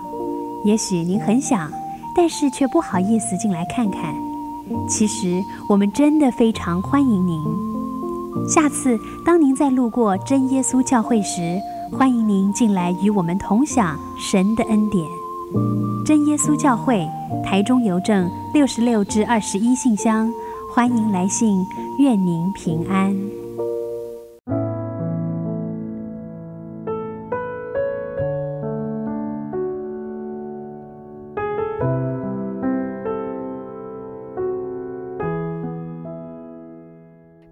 [0.66, 1.72] 也许您很想。
[2.20, 4.27] 但是却不好意思进来看看。
[4.90, 7.42] 其实我们真的非常欢迎您。
[8.48, 11.60] 下次当您再路过真耶稣教会时，
[11.92, 15.06] 欢迎您进来与我们同享神的恩典。
[16.06, 17.08] 真耶稣教会，
[17.44, 20.32] 台中邮政六十六至二十一信箱，
[20.74, 21.66] 欢迎来信，
[21.98, 23.37] 愿您平安。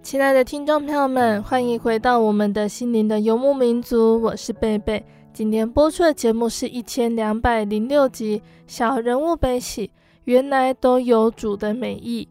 [0.06, 5.04] 亲爱的听众朋友们，欢迎回到我们的心灵的游牧民族，我是贝贝。
[5.32, 8.38] 今天播出的节目是一千两百零六集
[8.68, 9.88] 《小人物悲喜》，
[10.22, 12.28] 原来都有主的美意。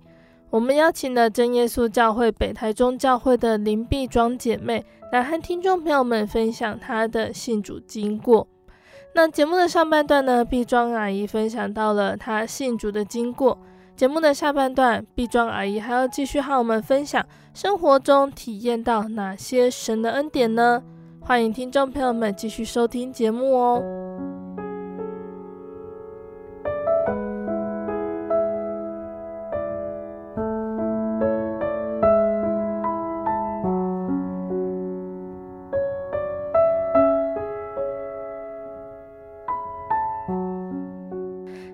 [0.49, 8.47] 我们邀请了真耶稣教会北台中教会的林碧庄姐妹来和听众朋友们分享她的信主经过。
[9.15, 13.57] 那节目的上半段呢，碧庄阿姨分享到了她信主的经过。
[13.97, 20.83] 节目的下半段，碧庄阿姨还要继续和我们分享生活中体验到哪些神的恩典呢？
[21.21, 23.81] 欢迎听众朋友们继续收听节目哦。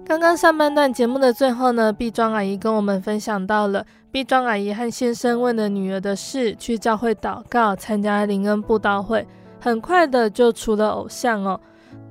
[0.05, 9.25] 刚刚上半段节目的最后呢，碧庄阿姨跟我们分享到了碧庄阿姨和先生为了女儿的事去教会祷告，参加灵恩布道会，
[9.57, 11.57] 很快的就除了偶像哦。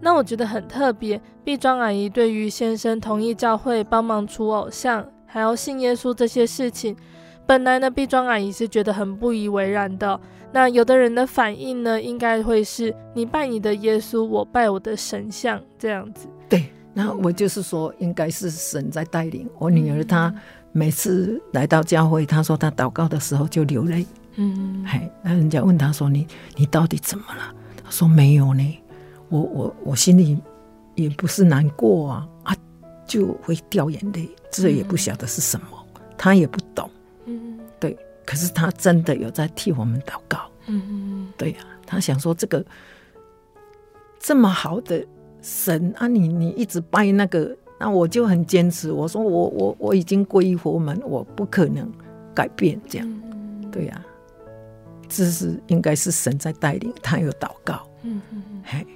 [0.01, 6.97] 那我觉得很特别，毕庄阿姨对于先生同意教会帮忙除偶像，还要信耶稣这些事情，
[7.45, 10.19] 本来呢，毕庄阿姨是觉得很不以为然的。
[10.53, 16.27] 那有的人的反应呢，应该会是你拜你的耶稣，我拜我的神像这样子。
[16.49, 16.65] 对。
[16.93, 20.03] 那我就是说，应该是神在带领我女儿。
[20.05, 20.35] 她
[20.73, 24.07] 每次来到教会，他说他祷告的时候就流泪。
[24.37, 27.55] 嗯，嘿，那人家问他说：“你你到底怎么了？”
[27.85, 28.79] 他说：“没有呢，
[29.29, 30.39] 我我我心里
[30.95, 32.57] 也不是难过啊啊，
[33.07, 35.67] 就会掉眼泪，这也不晓得是什么，
[36.17, 36.89] 他也不懂。
[37.27, 40.39] 嗯，对，可是他真的有在替我们祷告。
[40.67, 42.65] 嗯，对呀，他想说这个
[44.19, 45.05] 这么好的。
[45.43, 48.93] 神啊你，你你一直拜那个，那我就很坚持。
[48.93, 51.91] 我说我我我已经皈依佛门，我不可能
[52.35, 53.09] 改变这样。
[53.09, 54.05] 嗯、对呀、啊，
[55.09, 57.89] 这是应该是神在带领，他有祷告。
[58.03, 58.63] 嗯嗯嗯。
[58.63, 58.87] 嘿，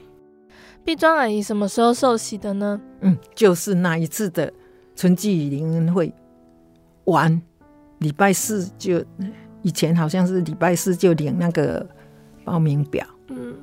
[0.84, 2.78] 碧庄阿姨什么时候受洗的呢？
[3.00, 4.52] 嗯，就是那一次的
[4.94, 6.12] 春季灵恩会
[7.04, 7.40] 完，
[8.00, 9.02] 礼拜四就
[9.62, 11.86] 以前好像是礼拜四就领那个
[12.44, 13.06] 报名表。
[13.28, 13.54] 嗯。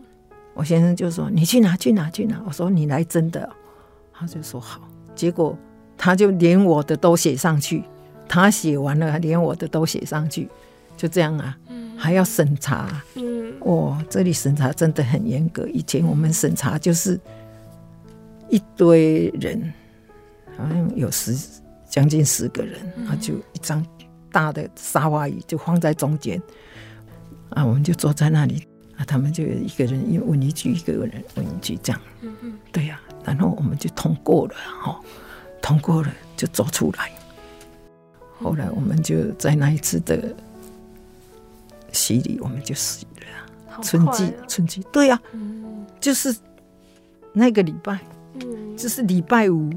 [0.56, 1.78] 我先生就说：“你去拿？
[1.78, 2.10] 去拿？
[2.10, 3.48] 去拿？”我说：“你来真的。”
[4.12, 4.82] 他就说：“好。”
[5.22, 5.56] 结果
[5.96, 7.84] 他就连我的都写上去，
[8.28, 10.50] 他写完了，连我的都写上去，
[10.98, 11.56] 就这样啊，
[11.96, 12.90] 还要审查。
[13.14, 15.68] 嗯，哇，这里审查真的很严格。
[15.68, 17.20] 以前我们审查就是
[18.50, 19.72] 一堆人，
[20.58, 21.38] 好像有十
[21.88, 23.86] 将近十个人，他就一张
[24.32, 26.42] 大的沙发椅就放在中间，
[27.52, 28.68] 啊，我们就坐在那里。
[28.98, 32.02] 啊他们就一个人问一句，一个人问一句，这样。
[32.22, 35.00] 嗯嗯，对呀、啊，然后我们就通过了，哈，
[35.62, 37.12] 通过了就走出来。
[38.42, 40.34] 后来我们就在那一次的
[41.92, 43.76] 洗礼，我们就洗了。
[43.76, 46.36] 啊、春季，春季，对呀、啊，嗯、就是
[47.34, 48.00] 那个礼拜，
[48.36, 49.70] 嗯，就是礼拜五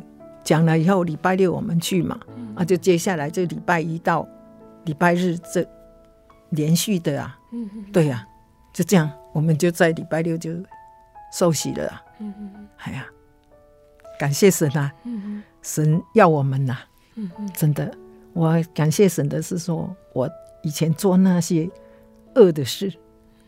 [0.43, 4.27] 讲了以后，礼拜六我们去嘛，嗯、啊，就接下来就礼拜一到
[4.85, 5.67] 礼拜日这
[6.51, 8.33] 连续的啊，嗯，对呀、啊。
[8.75, 10.51] 就这样，我们就在礼拜六就
[11.33, 12.03] 受洗了啊！
[12.19, 13.07] 嗯嗯，哎呀，
[14.19, 14.93] 感谢神啊！
[15.05, 16.77] 嗯嗯，神要我们呐！
[17.17, 17.93] 嗯嗯，真的，
[18.33, 20.29] 我感谢神的是说，我
[20.63, 21.69] 以前做那些
[22.35, 22.93] 恶的事，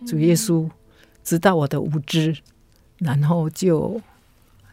[0.06, 0.68] 主耶稣
[1.24, 2.36] 知道我的无知，
[2.98, 4.00] 然后就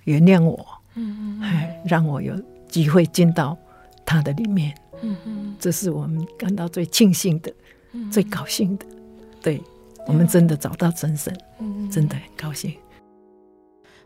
[0.05, 0.65] 原谅我。
[0.95, 1.41] 嗯
[1.85, 3.57] 让我有机会进到
[4.05, 4.75] 他的里面。
[5.01, 7.51] 嗯嗯，这是我们感到最庆幸的，
[8.11, 8.85] 最高兴的，
[9.41, 9.61] 对。
[10.05, 12.73] 我们真的找到真神，嗯、真的很高兴。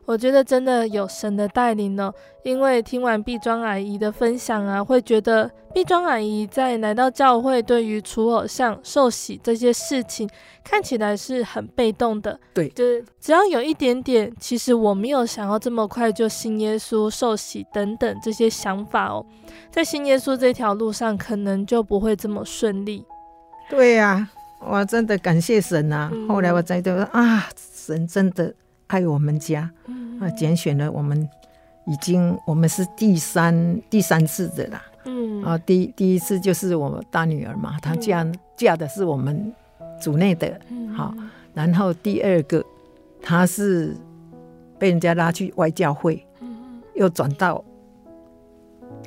[0.07, 2.09] 我觉得真的有神的带领呢，
[2.43, 10.29] 因为听完毕庄阿姨的分享啊，会觉得毕庄阿姨在来到教会，对于除偶像、受洗这些事情，
[10.63, 12.39] 看起来是很被动的。
[12.53, 19.25] 对，就是只要有一点点，其实我没有想要这么快就信耶稣、受洗等等这些想法哦，
[19.69, 23.05] 在信耶稣这条路上，可能就不会这么顺利。
[23.69, 24.29] 对呀、啊。
[24.59, 26.09] 我真的感谢神啊！
[26.11, 28.51] 嗯、后来我才知道啊，神真的
[28.87, 31.29] 爱我们家，嗯、啊，拣选了我们，
[31.85, 34.83] 已经我们是第三第三次的啦。
[35.05, 35.43] 嗯。
[35.43, 39.53] 啊，第第一次就是我大女儿嘛，她嫁、嗯、嫁的是我们
[40.01, 40.59] 组内的，
[40.95, 42.63] 好、嗯，然后第二个
[43.21, 43.95] 她是
[44.79, 47.63] 被人家拉去外教会，嗯、又转到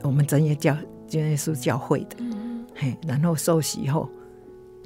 [0.03, 0.77] 我们真耶教
[1.09, 4.09] 真耶稣教会的，嗯、嘿，然后受洗以后。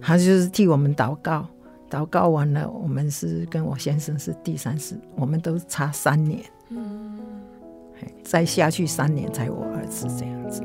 [0.01, 1.47] 她就是替我们祷告，
[1.95, 7.21] 祷告完了，我们是跟我先生是第三次，我们都差三年，嗯，
[8.25, 10.65] 再下去三年才我儿子这样子。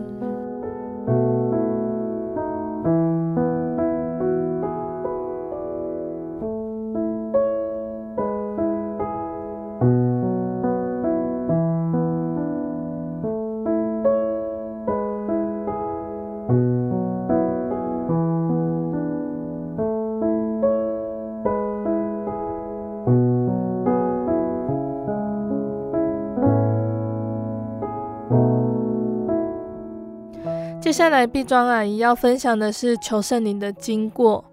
[30.89, 34.43] 接下来碧庄阿姨要分享的是求圣灵的经过。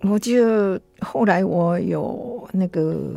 [0.00, 3.14] 我就后来我有那个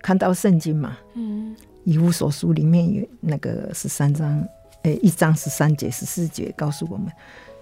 [0.00, 4.40] 看到圣经嘛，嗯，以无所书里面有那个十三章，
[4.76, 7.06] 哎、欸，一章十三节、十四节告诉我们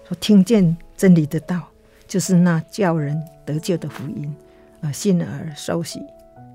[0.07, 1.61] 说，听见真理的道，
[2.07, 4.33] 就是那叫人得救的福音，
[4.79, 5.99] 啊，信而受洗，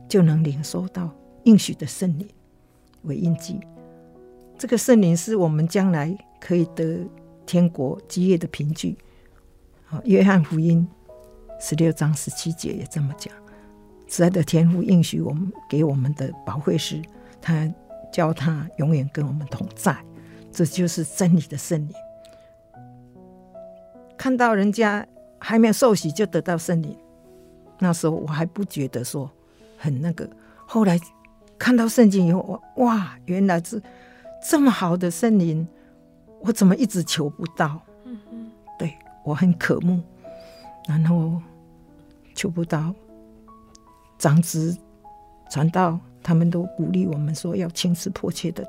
[0.08, 1.10] 就能领受到
[1.42, 2.26] 应许的圣灵
[3.02, 3.60] 为印记。
[4.56, 7.06] 这个圣灵是我们将来可以得
[7.46, 8.98] 天国基业的凭据。
[9.88, 10.86] 啊，约翰福音。
[11.58, 13.32] 十六章十七节也这么讲，
[14.06, 17.00] 慈爱的天父应许我们给我们的保惠师，
[17.40, 17.66] 他
[18.12, 19.96] 教他永远跟我们同在，
[20.52, 21.94] 这就是真理的圣灵。
[24.18, 25.06] 看到人家
[25.38, 26.94] 还没有受洗就得到圣灵，
[27.78, 29.30] 那时候我还不觉得说
[29.78, 30.28] 很那个，
[30.66, 31.00] 后来
[31.58, 33.82] 看到圣经以后，哇，原来是
[34.46, 35.66] 这么好的圣灵，
[36.46, 37.80] 我怎么一直求不到？
[38.04, 40.00] 嗯嗯，对，我很渴慕。
[40.86, 41.42] 然后
[42.36, 42.94] 求不到，
[44.18, 44.76] 长子
[45.50, 48.64] 传道，他们都鼓励我们说要亲自迫切的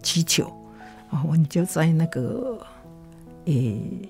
[0.00, 0.44] 祈求。
[1.10, 2.64] 啊，我们就在那个
[3.46, 4.08] 诶，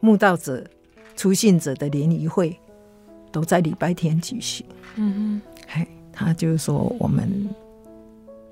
[0.00, 0.62] 慕道者、
[1.16, 2.54] 出信者的联谊会，
[3.32, 4.66] 都在礼拜天举行。
[4.96, 7.48] 嗯嗯，嘿，他就说我们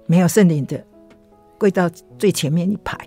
[0.06, 0.82] 没有圣灵的，
[1.58, 2.98] 跪到最前面一排。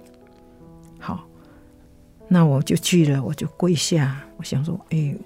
[2.34, 5.18] 那我就去了，我就跪下，我想说，哎、欸，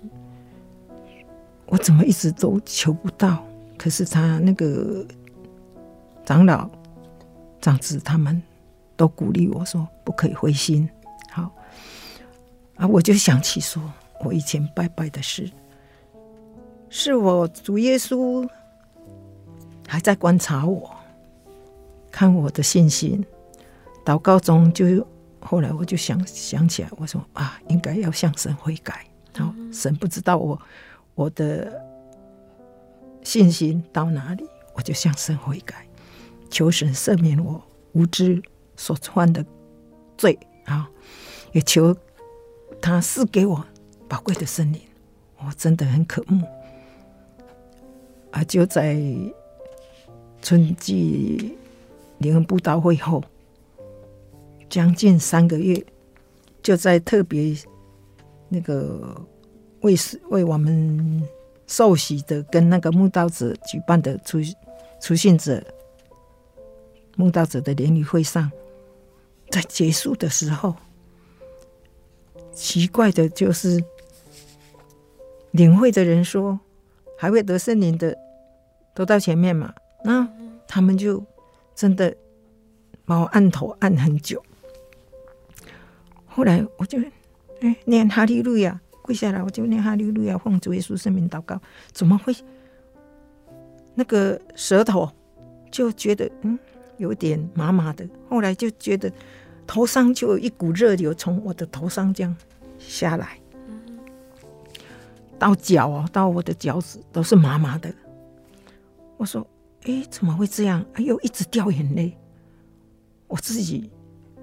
[1.67, 3.45] 我怎么一直都求不到？
[3.77, 5.05] 可是他那个
[6.25, 6.67] 长老、
[7.61, 8.41] 长子他们
[8.97, 10.89] 都鼓励我说，不可以灰心。
[11.29, 11.51] 好，
[12.75, 13.79] 啊，我就想起说，
[14.21, 15.47] 我以前拜拜的事，
[16.89, 18.49] 是我主耶稣
[19.87, 20.89] 还在观察我，
[22.09, 23.23] 看我的信心，
[24.03, 25.07] 祷告中就有。
[25.47, 29.05] 后来我就想想起来，我说啊，应该要向神悔改。
[29.33, 30.59] 然后神不知道我
[31.13, 31.79] 我的
[33.21, 35.87] 信心到哪里，我就向神悔改，
[36.49, 38.41] 求神赦免我无知
[38.75, 39.45] 所犯的
[40.17, 40.89] 罪啊，
[41.51, 41.95] 也求
[42.81, 43.63] 他赐给我
[44.09, 44.81] 宝贵的圣灵。
[45.37, 46.43] 我真的很渴慕
[48.31, 48.43] 啊！
[48.45, 48.97] 就在
[50.41, 51.55] 春季
[52.17, 53.23] 灵恩布道会后。
[54.69, 55.83] 将近三个月，
[56.61, 57.55] 就在特别
[58.49, 59.15] 那个
[59.81, 59.95] 为
[60.29, 61.21] 为我们
[61.67, 64.39] 受洗的跟那个慕道者举办的出
[65.01, 65.63] 出信者
[67.15, 68.51] 慕道者的联谊会上，
[69.49, 70.75] 在结束的时候，
[72.53, 73.81] 奇怪的就是
[75.51, 76.59] 领会的人说
[77.17, 78.17] 还会得圣灵的
[78.93, 79.73] 都到前面嘛，
[80.03, 80.27] 那
[80.67, 81.23] 他们就
[81.73, 82.15] 真的
[83.05, 84.43] 把我按头按很久。
[86.35, 86.99] 后来我就
[87.61, 91.57] 哎念哈利路亚，跪下来我就念哈利路亚，奉主耶稣圣名祷告。
[91.93, 92.35] 怎么会
[93.93, 95.09] 那个舌头
[95.71, 96.59] 就觉得嗯
[96.97, 98.05] 有点麻麻的？
[98.27, 99.09] 后来就觉得
[99.65, 102.35] 头上就有一股热流从我的头上这样
[102.77, 103.39] 下来，
[105.39, 107.89] 到脚哦，到我的脚趾都是麻麻的。
[109.15, 109.47] 我说
[109.83, 110.85] 哎怎么会这样？
[110.95, 112.13] 哎呦一直掉眼泪。
[113.27, 113.89] 我自己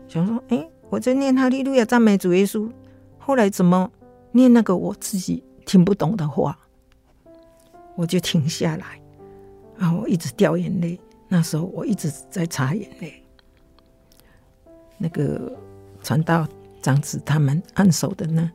[0.09, 0.66] 想说哎。
[0.92, 2.70] 我在念哈利路亚赞美主耶稣，
[3.18, 3.90] 后来怎么
[4.31, 6.59] 念那个我自己听不懂的话，
[7.96, 9.00] 我就停下来，
[9.78, 11.00] 然后我一直掉眼泪。
[11.28, 13.24] 那时候我一直在擦眼泪。
[14.98, 15.50] 那个
[16.02, 16.46] 传道
[16.83, 18.53] 长子他们按手的呢，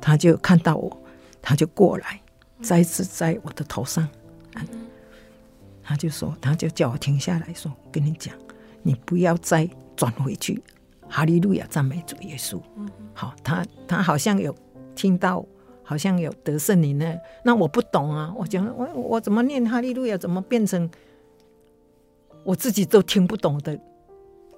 [0.00, 1.02] 他就看到我，
[1.42, 2.18] 他就过来，
[2.62, 4.08] 再次在我的头上，
[5.82, 8.34] 他就说，他就叫我停下来说，跟你讲，
[8.82, 10.62] 你不要再转回去。
[11.08, 12.60] 哈利路亚，赞美主耶稣。
[13.14, 14.54] 好，他他好像有
[14.94, 15.44] 听到，
[15.82, 17.16] 好像有得圣灵呢。
[17.44, 20.88] 那我不懂啊，我讲我我怎么念哈利路亚，怎么变成
[22.44, 23.78] 我自己都听不懂的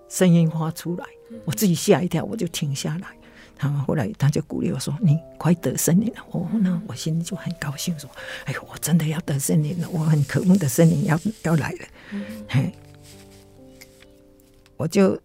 [0.08, 1.04] 声音发出来？
[1.44, 3.08] 我自己吓一跳，我就停下来。
[3.56, 8.10] 他们后来他就鼓励我说：“你快得圣灵了。”哦，那我心里就很高兴，说
[8.46, 11.78] ：“哎呦，我真的要得圣灵了，我很渴慕的圣灵要要来了。”
[12.48, 12.72] 嘿，
[14.76, 15.18] 我就。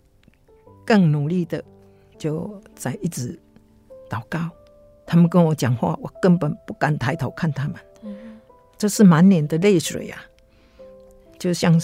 [0.85, 1.63] 更努力的，
[2.17, 3.37] 就在一直
[4.09, 4.49] 祷告。
[5.07, 7.75] 他们跟我讲话，我根本不敢抬头看他们。
[8.77, 10.21] 这是满脸的泪水啊，
[11.39, 11.79] 就像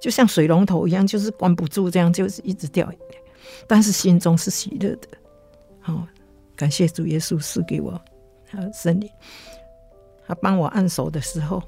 [0.00, 2.90] 就像水龙头一样，就是关不住，这样就是一直掉。
[3.66, 5.08] 但是心中是喜乐的。
[5.80, 6.06] 好，
[6.56, 8.00] 感谢主耶稣赐给我
[8.72, 9.10] 圣灵。
[10.26, 11.62] 他帮我按手的时候，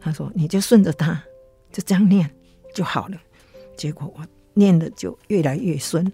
[0.00, 1.22] 他说：“你就顺着他，
[1.70, 2.28] 就这样念
[2.74, 3.16] 就好了。”
[3.76, 4.26] 结果我。
[4.54, 6.10] 念的就越来越顺，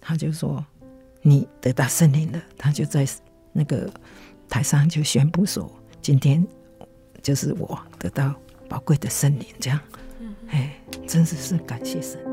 [0.00, 0.64] 他就说
[1.22, 3.06] 你得到圣灵了，他就在
[3.52, 3.92] 那个
[4.48, 6.46] 台上就宣布说，今天
[7.22, 8.34] 就是我得到
[8.68, 9.78] 宝贵的圣灵，这样，
[10.48, 12.29] 哎，真的是感谢神。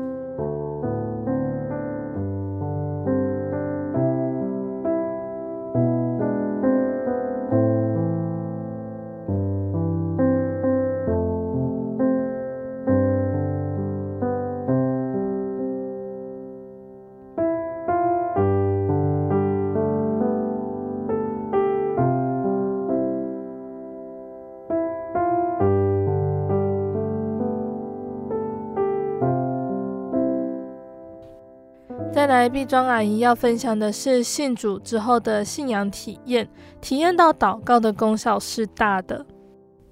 [32.18, 36.48] 再来，碧庄阿姨要分享的是信主之后的信仰体验，
[36.80, 39.24] 体验到祷告的功效是大的。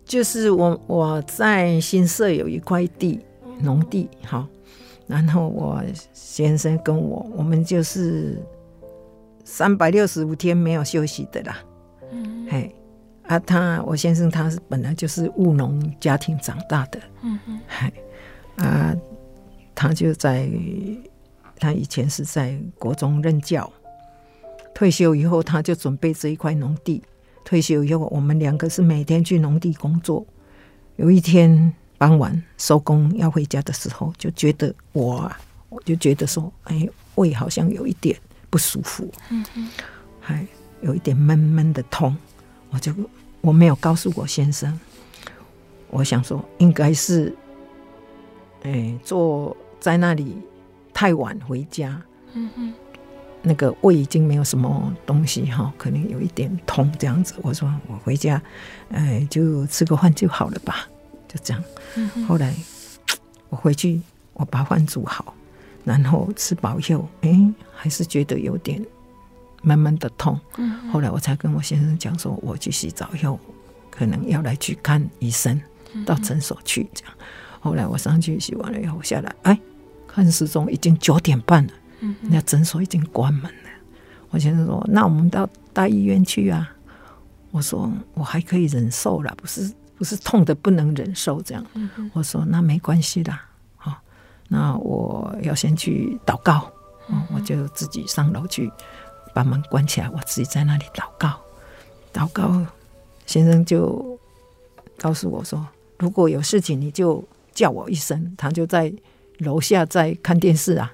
[0.04, 3.20] 就是我我在新社有一块地，
[3.60, 4.44] 农地，好，
[5.06, 5.80] 然后我
[6.12, 8.42] 先生跟我，我们就是
[9.44, 11.56] 三百六十五天没有休息的啦。
[12.10, 12.74] 嗯，嘿，
[13.28, 17.92] 啊，他我先生他是本来就是务农家庭长大的，嗯哼，嘿，
[18.64, 18.92] 啊，
[19.76, 20.50] 他就在。
[21.58, 23.70] 他以前是在国中任教，
[24.74, 27.02] 退休以后他就准备这一块农地。
[27.44, 30.26] 退休以后，我们两个是每天去农地工作。
[30.96, 38.18] 有一天傍晚收工要回家的时候，就觉得我啊，我就觉得说，哎，胃好像有一点
[38.50, 39.68] 不舒服，嗯嗯，
[40.20, 40.44] 还
[40.80, 42.16] 有一点闷闷的痛。
[42.70, 42.92] 我就
[43.40, 44.76] 我没有告诉我先生，
[45.88, 47.32] 我想说应该是，
[48.64, 50.36] 哎，坐在那里。
[50.96, 52.00] 太晚回家，
[52.32, 52.72] 嗯哼，
[53.42, 57.34] 那个胃已经没有什么东西哈，可能有一点痛这样子。
[57.42, 58.42] 我说我回家，
[58.88, 60.88] 哎，就吃个饭就好了吧，
[61.28, 61.62] 就这样。
[61.96, 62.54] 嗯、后来
[63.50, 64.00] 我回去，
[64.32, 65.34] 我把饭煮好，
[65.84, 68.82] 然后吃饱以后，哎，还是觉得有点
[69.60, 70.40] 慢慢的痛。
[70.56, 73.38] 嗯、后来我才跟我先生讲说，我去洗澡以后，
[73.90, 75.60] 可能要来去看医生，
[76.06, 77.14] 到诊所去这样。
[77.60, 79.60] 后来我上去洗完了以后下来，哎。
[80.16, 81.72] 看时钟已经九点半了，
[82.22, 83.70] 那诊所已经关门了。
[84.30, 86.72] 我先生说：“那我们到大医院去啊。”
[87.52, 91.62] 我说：“我还可以忍受了，不是不是痛的不能忍受这样。”
[92.14, 93.30] 我说：“那没关系的，
[93.76, 93.92] 好，
[94.48, 96.72] 那我要先去祷告。”
[97.30, 98.72] 我就自己上楼去
[99.34, 101.38] 把门关起来，我自己在那里祷告。
[102.10, 102.64] 祷告，
[103.26, 104.18] 先生就
[104.96, 105.68] 告诉我说
[106.00, 108.90] ：“如果有事情，你就叫我一声。”他就在。
[109.38, 110.92] 楼下在看电视啊，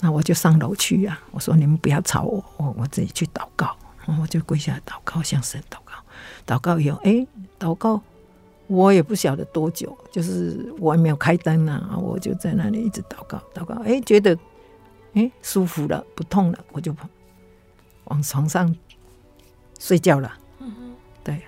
[0.00, 1.20] 那我就上楼去啊。
[1.30, 3.76] 我说你们不要吵我，我我自己去祷告。
[4.04, 5.94] 然后我就跪下来祷告，向神祷告。
[6.44, 7.24] 祷告以后，哎，
[7.56, 8.02] 祷告，
[8.66, 14.36] 我也不晓得多久，就是我还没有开灯啊，我就在那里一直祷告，祷告，哎，觉得
[15.12, 16.92] 哎舒服了，不痛了，我就
[18.06, 18.74] 往床上
[19.78, 20.32] 睡觉了。
[21.22, 21.40] 对。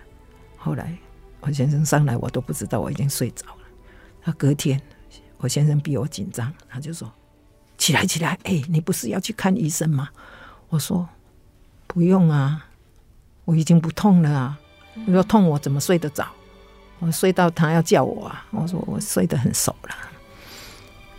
[0.56, 0.96] 后来
[1.40, 3.62] 我先生上来，我都不知道我已经睡着了。
[4.22, 4.80] 他隔天。
[5.38, 7.12] 我先生比我紧张，他就说
[7.76, 8.30] ：“起来，起来！
[8.44, 10.08] 哎、欸，你不是要去看医生吗？”
[10.70, 11.08] 我说
[11.86, 12.66] ：“不用啊，
[13.44, 14.58] 我已经不痛了啊。
[15.06, 16.26] 如果痛，我怎么睡得着？
[17.00, 19.94] 我睡到他要叫我啊。”我说：“我睡得很熟了。”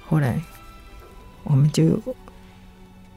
[0.07, 0.41] 后来
[1.43, 2.01] 我们就，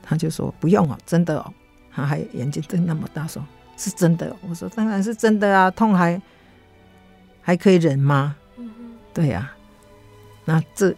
[0.02, 1.54] 他就说：“不用哦，真的哦。”
[1.90, 3.42] 他还眼睛瞪那么大，说
[3.76, 6.20] ：“是真的。”我说：“当然是真的啊，痛还
[7.40, 8.36] 还可以忍吗？”
[9.14, 9.57] 对呀、啊。
[10.48, 10.94] 那这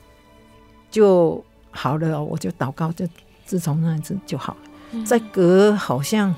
[0.92, 3.04] 就好了，我就祷告，就
[3.44, 5.04] 自从那一次就好了。
[5.04, 6.32] 再隔好像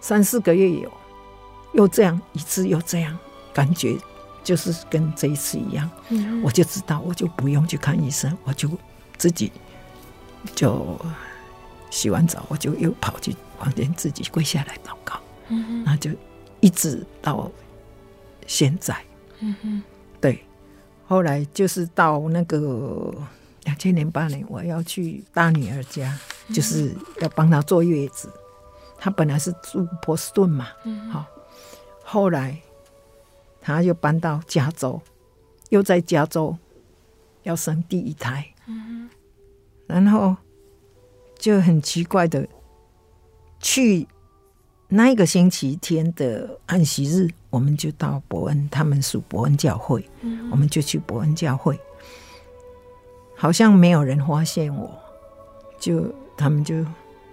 [0.00, 0.92] 三四个月有，
[1.72, 3.16] 又这样一次，又这样，
[3.54, 3.96] 感觉
[4.42, 5.88] 就是跟这一次一样。
[6.42, 8.68] 我就知道，我就不用去看医生，我就
[9.16, 9.52] 自己
[10.56, 10.98] 就
[11.90, 15.20] 洗完澡，我就又跑去房间自己跪下来祷告。
[15.84, 16.10] 那就
[16.58, 17.48] 一直到
[18.48, 18.96] 现在。
[19.38, 19.80] 对。
[21.10, 23.12] 后来就是到那个
[23.64, 26.16] 两千零八年，我要去大女儿家，
[26.54, 28.32] 就是要帮她坐月子。
[28.96, 30.68] 她本来是住波士顿嘛，
[31.10, 31.26] 好，
[32.04, 32.56] 后来
[33.60, 35.02] 她又搬到加州，
[35.70, 36.56] 又在加州
[37.42, 38.46] 要生第一胎，
[39.88, 40.36] 然后
[41.36, 42.46] 就很奇怪的
[43.58, 44.06] 去。
[44.92, 51.78] 那一个星期天的安息日，我们就到伯恩，他们属伯恩教会，嗯、我们就去伯恩教会，
[53.36, 54.90] 好像没有人发现我，
[55.78, 56.84] 就他们就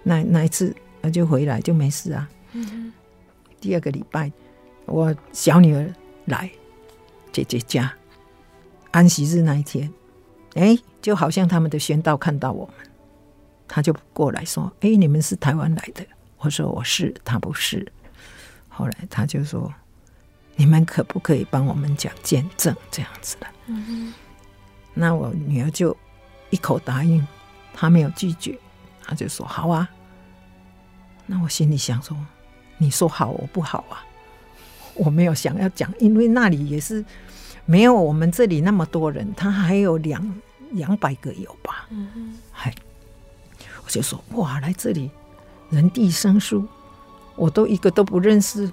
[0.02, 2.28] 那那一次，我就回来就没事啊。
[2.52, 2.92] 嗯、
[3.60, 4.30] 第二个礼拜，
[4.86, 5.94] 我小女儿
[6.26, 6.50] 来
[7.32, 7.92] 姐姐家
[8.90, 9.92] 安息日那一天，
[10.54, 12.74] 哎，就好像他们的宣道看到我们，
[13.68, 16.04] 他就过来说：“哎，你们是台湾来的？”
[16.38, 17.86] 我说：“我是。”他不是。
[18.68, 19.72] 后来他就说
[20.58, 24.14] ：“你们可不可以帮我们讲见证这样子的？”嗯哼。
[24.92, 25.96] 那我女儿就
[26.50, 27.24] 一口答应，
[27.72, 28.58] 她没有拒绝，
[29.00, 29.88] 她就说：“好啊。”
[31.24, 32.16] 那我心里想说
[32.76, 34.04] ：“你说好，我不好啊。”
[34.96, 37.04] 我没有想要讲，因为那里也是
[37.64, 40.40] 没有我们这里那么多人，他还有两
[40.72, 41.86] 两百个有吧？
[41.90, 42.74] 嗯哼，嗨，
[43.84, 45.08] 我就说哇，来这里
[45.70, 46.66] 人地生疏，
[47.36, 48.68] 我都一个都不认识。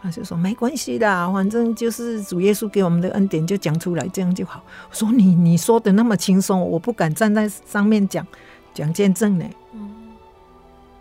[0.00, 4.62] 好，他就说没关系的，反正就是主耶稣给我们的恩典，就讲出来，这样就好。
[4.90, 8.26] 我说你你说的那么轻松，我不敢站在上面讲
[8.72, 9.44] 讲见证呢。
[9.72, 9.90] 嗯，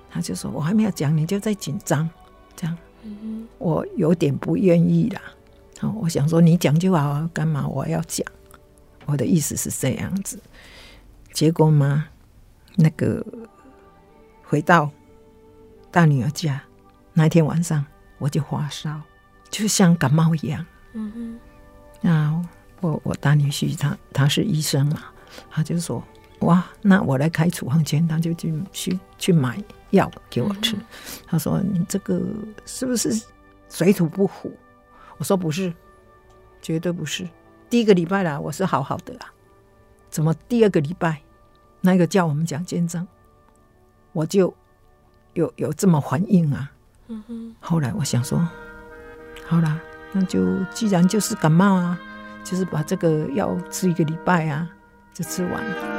[0.10, 2.10] 他就说我还没有讲，你就在紧张，
[2.56, 2.78] 这样。
[3.60, 5.22] 我有点不愿意啦，
[5.80, 8.26] 好，我想说你讲就好，干嘛我要讲？
[9.06, 10.38] 我的意思是这样子。
[11.32, 12.08] 结果嘛，
[12.76, 13.26] 那个
[14.44, 14.90] 回到
[15.90, 16.62] 大女儿家
[17.14, 17.86] 那天晚上，
[18.18, 19.02] 我就发烧，
[19.50, 20.66] 就像感冒一样。
[20.94, 21.40] 嗯哼。
[22.02, 22.44] 那
[22.82, 25.04] 我我大女婿他他是医生嘛，
[25.50, 26.04] 他就说
[26.40, 29.62] 哇，那我来开处方箋，他就去去去买。
[29.92, 30.76] 药给我吃，
[31.26, 32.22] 他说：“你这个
[32.66, 33.24] 是不是
[33.70, 34.52] 水土不服？”
[35.18, 35.74] 我说：“不是，
[36.62, 37.26] 绝对不是。
[37.70, 39.32] 第一个礼拜啦，我是好好的啊，
[40.10, 41.22] 怎么第二个礼拜
[41.80, 43.08] 那个叫我们讲见证，
[44.12, 44.54] 我就
[45.36, 46.70] 有有这么反应啊？”
[47.08, 47.56] 嗯哼。
[47.60, 48.40] 后来我想说，
[49.48, 49.80] 好啦，
[50.12, 51.98] 那就既然就是感冒啊，
[52.44, 54.68] 就是把这个药吃一个礼拜啊，
[55.14, 55.97] 就吃完了。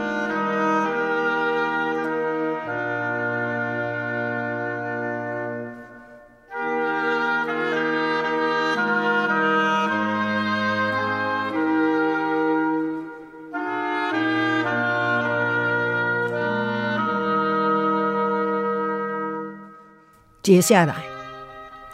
[20.48, 21.04] 接下来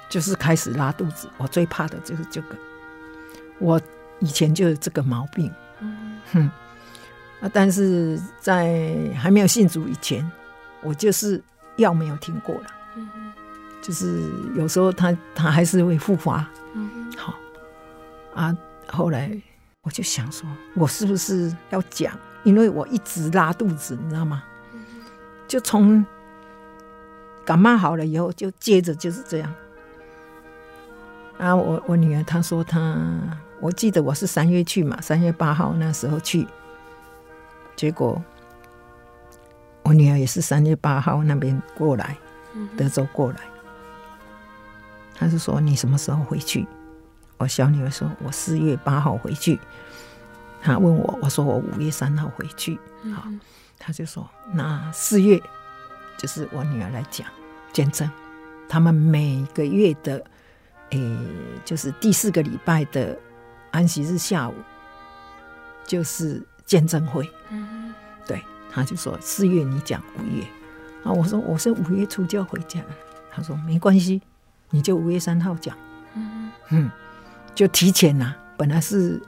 [0.09, 2.55] 就是开始拉肚子，我最怕的就是这个。
[3.59, 3.80] 我
[4.20, 6.50] 以前就有这个毛病，嗯哼，
[7.40, 10.24] 啊，但是在还没有信主以前，
[10.82, 11.42] 我就是
[11.78, 13.32] 药没有停过了，嗯哼，
[13.82, 14.22] 就是
[14.55, 17.34] 有时候他他还是会复发，嗯哼，好
[18.36, 19.36] 啊，后来
[19.82, 22.16] 我就想说，我是不是要讲？
[22.44, 24.44] 因为我一直拉肚子，你知道吗？
[25.48, 26.07] 就从。
[27.45, 29.55] 感冒好了以后，就接着就是这样。
[31.38, 32.97] 啊，我我女儿她说她，
[33.61, 36.47] 我记得我是三月去嘛，三月八号那时候去，
[37.76, 38.22] 结果
[39.82, 42.16] 我女儿也是三月八号那边过来，
[42.76, 43.38] 德州过来。
[45.14, 46.66] 她是说你什么时候回去？
[47.36, 49.59] 我小女儿说我四月八号回去。
[50.62, 52.78] 她问我，我说我五月三号回去。
[53.14, 53.28] 好，
[53.78, 55.42] 她就说那四月。
[56.16, 57.26] 就是我女儿来讲
[57.72, 58.08] 见证，
[58.68, 60.16] 他们每个月的，
[60.90, 61.18] 诶、欸，
[61.64, 63.18] 就是第四个礼拜的
[63.72, 64.54] 安息日下午，
[65.86, 67.28] 就是见证会。
[67.50, 67.92] 嗯，
[68.26, 68.40] 对，
[68.70, 70.44] 他就说四月你讲五月，
[71.02, 72.80] 啊，我说我是五月初就要回家，
[73.30, 74.22] 他说没关系，
[74.70, 75.76] 你就五月三号讲。
[76.14, 76.90] 嗯嗯，
[77.54, 79.20] 就提前呐，本来是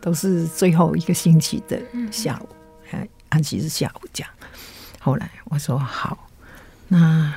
[0.00, 1.80] 都是最后一个星期的
[2.12, 2.48] 下午，
[2.90, 4.28] 哎，安息日下午讲。
[5.00, 6.18] 后来我说好。
[6.88, 7.34] 那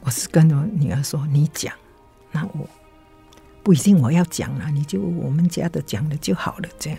[0.00, 1.74] 我是跟我女儿说：“你讲，
[2.30, 2.68] 那我
[3.62, 6.98] 不一定我要讲了，你就我们家的讲了就好了。”这样。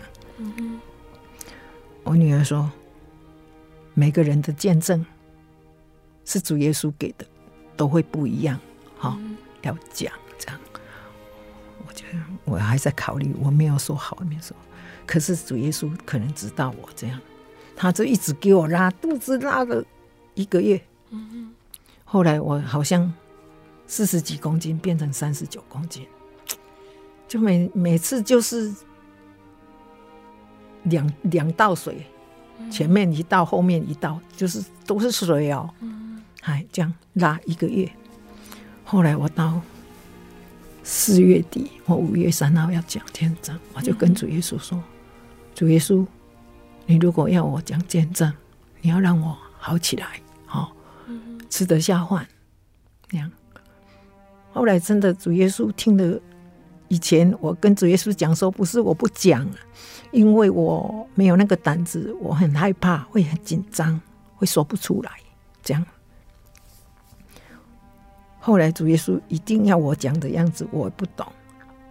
[2.02, 2.70] 我女儿说
[3.94, 5.04] ：“每个人的见证
[6.24, 7.26] 是主耶稣给的，
[7.76, 8.60] 都会不一样。
[8.96, 9.18] 好，
[9.62, 10.60] 要讲这样。”
[11.86, 14.56] 我觉得我还在考虑，我没有说好，没有说。
[15.06, 17.20] 可是主耶稣可能知道我这样，
[17.76, 19.84] 他就一直给我拉肚子，拉了
[20.34, 20.82] 一个月。
[22.04, 23.12] 后来我好像
[23.86, 26.06] 四十几公斤变成三十九公斤，
[27.26, 28.72] 就每每次就是
[30.84, 32.06] 两两道水，
[32.70, 35.68] 前面一道，后面一道，就是都是水哦。
[36.40, 37.90] 还这样拉一个月。
[38.84, 39.60] 后来我到
[40.82, 44.80] 四月底，我五月三号要讲见证，我就跟主耶稣说
[45.54, 46.06] ：“主耶稣，
[46.84, 48.30] 你如果要我讲见证，
[48.82, 50.20] 你要让我好起来。”
[51.54, 52.26] 吃得下饭，
[53.08, 53.30] 这样。
[54.52, 56.20] 后来真的主耶稣听了，
[56.88, 59.48] 以前我跟主耶稣讲说，不是我不讲，
[60.10, 64.00] 因为我没有那个胆子，我很害怕，会很紧张，
[64.34, 65.12] 会说不出来。
[65.62, 65.86] 这样。
[68.40, 71.24] 后来主耶稣一定要我讲的样子，我不懂。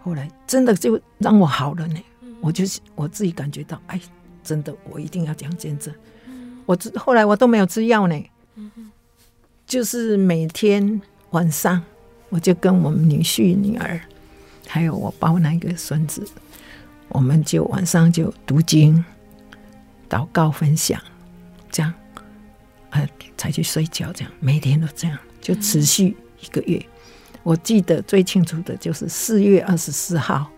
[0.02, 1.98] 后来真的就让我好了呢，
[2.42, 3.98] 我就我自己感觉到，哎，
[4.42, 5.94] 真的我一定要讲见证。
[6.66, 8.22] 我后来我都没有吃药呢，
[9.66, 11.00] 就是每天
[11.30, 11.82] 晚上
[12.28, 14.00] 我就跟我们女婿、女儿，
[14.66, 16.26] 还有我抱那个孙子，
[17.08, 19.04] 我们就晚上就读经、
[20.08, 21.00] 祷告、分享，
[21.70, 21.92] 这样，
[22.90, 24.12] 呃，才去睡觉。
[24.12, 26.84] 这样每天都这样，就持续一个月。
[27.42, 30.50] 我记得最清楚的就是四月二十四号，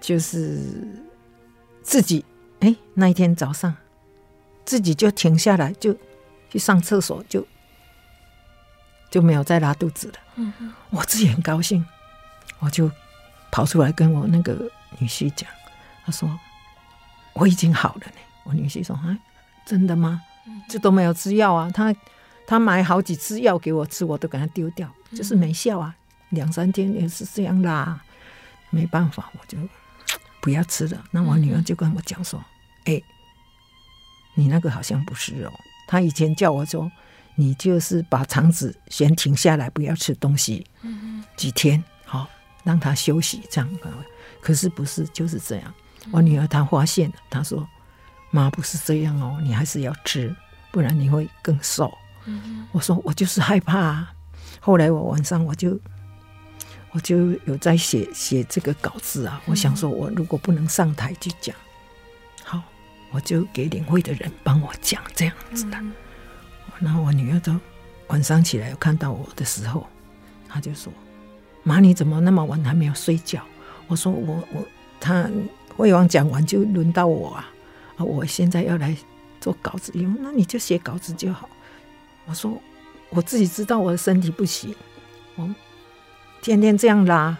[0.00, 0.60] 就是
[1.82, 2.24] 自己。
[2.60, 3.74] 哎，那一天早上，
[4.64, 5.96] 自己就停下来，就
[6.50, 7.46] 去上厕所，就
[9.10, 10.14] 就没有再拉肚子了。
[10.34, 11.82] 嗯嗯，我自己很高兴，
[12.58, 12.90] 我就
[13.50, 15.48] 跑出来跟我那个女婿讲，
[16.04, 16.38] 他说
[17.32, 18.20] 我已经好了呢。
[18.44, 19.16] 我女婿说啊，
[19.64, 20.20] 真的吗？
[20.68, 21.94] 这都没有吃药啊，他
[22.46, 25.94] 他买好几次药给我吃，我都给他丢掉，就是没效啊，
[26.30, 28.02] 两三天也是这样啦，
[28.70, 29.56] 没办法，我就。
[30.42, 31.04] 不要吃了。
[31.10, 32.42] 那我女儿就跟我讲说
[32.88, 33.04] ：“哎、嗯欸，
[34.32, 35.52] 你那个好像不是哦。
[35.86, 36.90] 她以前叫我说，
[37.34, 42.28] 你就是把肠子先停下来，不要吃东西，嗯、几天好、哦，
[42.64, 43.78] 让他休息这样。
[44.40, 45.74] 可是不是就是这样？
[46.10, 47.66] 我女儿她发现了，她说：
[48.30, 50.34] 妈不是这样哦，你还是要吃，
[50.70, 51.92] 不然你会更瘦。
[52.26, 54.12] 嗯、我说我就是害怕、啊。
[54.60, 55.78] 后来我晚上我就。
[56.92, 61.62] 我就有在写写这个稿子啊，我想说，我如果不能上台去讲，好，
[63.10, 65.78] 我就给领会的人帮我讲这样子的。
[66.78, 67.54] 然后我女儿都
[68.08, 69.86] 晚上起来看到我的时候，
[70.48, 70.92] 她就说
[71.62, 73.42] ：“妈，你怎么那么晚还没有睡觉？”
[73.88, 74.64] 我说：“我我
[74.98, 75.28] 他
[75.76, 77.50] 魏王讲完就轮到我啊，
[77.96, 78.96] 啊，我现在要来
[79.40, 81.48] 做稿子用，那你就写稿子就好。”
[82.26, 82.60] 我说
[83.10, 84.74] ：“我自己知道我的身体不行，
[85.36, 85.48] 我。”
[86.42, 87.36] 天天这样拉，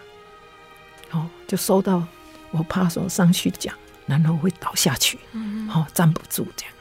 [1.09, 2.05] 哦，就收到。
[2.51, 3.73] 我怕说上去讲，
[4.19, 5.19] 然后会倒下去，
[5.69, 6.73] 哦，站不住这样。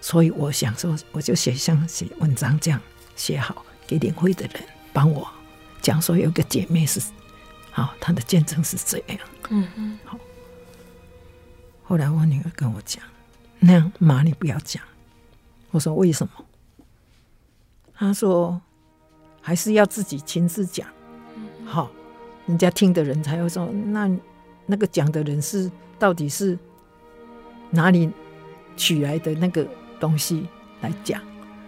[0.00, 2.80] 所以我想说，我就写像写文章这样
[3.16, 4.62] 写好，给领会的人
[4.92, 5.26] 帮我
[5.82, 7.00] 讲说，有个姐妹是，
[7.70, 9.18] 好，她的见证是这样。
[9.50, 10.18] 嗯嗯，好。
[11.82, 13.02] 后来我女儿跟我讲，
[13.58, 14.82] 那样妈你不要讲。
[15.70, 16.32] 我说为什么？
[17.94, 18.60] 她说
[19.40, 20.86] 还是要自己亲自讲。
[21.64, 21.90] 好，
[22.46, 24.08] 人家听的人才会说，那
[24.66, 26.58] 那个讲的人是到底是
[27.70, 28.10] 哪里
[28.76, 29.66] 取来的那个
[30.00, 30.46] 东西
[30.80, 31.22] 来讲？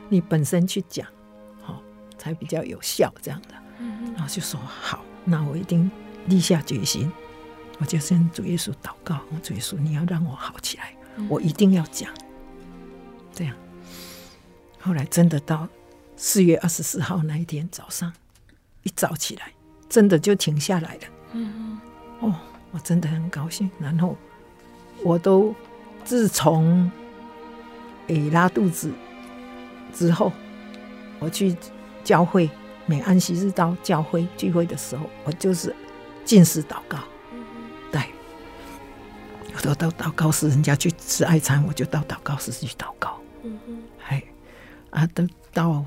[0.08, 1.06] 你本身去讲，
[1.62, 1.82] 好
[2.18, 3.54] 才比较有效这样的。
[4.14, 5.90] 然后就说好，那我一定
[6.26, 7.10] 立下决心，
[7.78, 10.94] 我就向主耶稣祷告，我主耶稣你要让我好起来，
[11.28, 12.12] 我一定要讲。
[13.32, 13.54] 这样，
[14.80, 15.68] 后来真的到
[16.16, 18.12] 四月二十四号那一天早上，
[18.82, 19.52] 一早起来。
[19.88, 21.00] 真的就停下来了，
[21.32, 21.80] 嗯，
[22.20, 22.32] 哦，
[22.70, 23.68] 我真的很高兴。
[23.80, 24.16] 然后
[25.02, 25.52] 我都
[26.04, 26.90] 自从
[28.08, 28.90] 诶拉肚子
[29.92, 30.32] 之后，
[31.18, 31.56] 我去
[32.02, 32.50] 教会，
[32.86, 35.74] 每安息日到教会聚会的时候，我就是
[36.24, 36.98] 进食祷告，
[37.92, 38.02] 对，
[39.54, 44.22] 我都到祷告室，人家去吃爱餐，我就到祷告室去祷告，嗯嗯，哎，
[44.90, 45.84] 啊，等到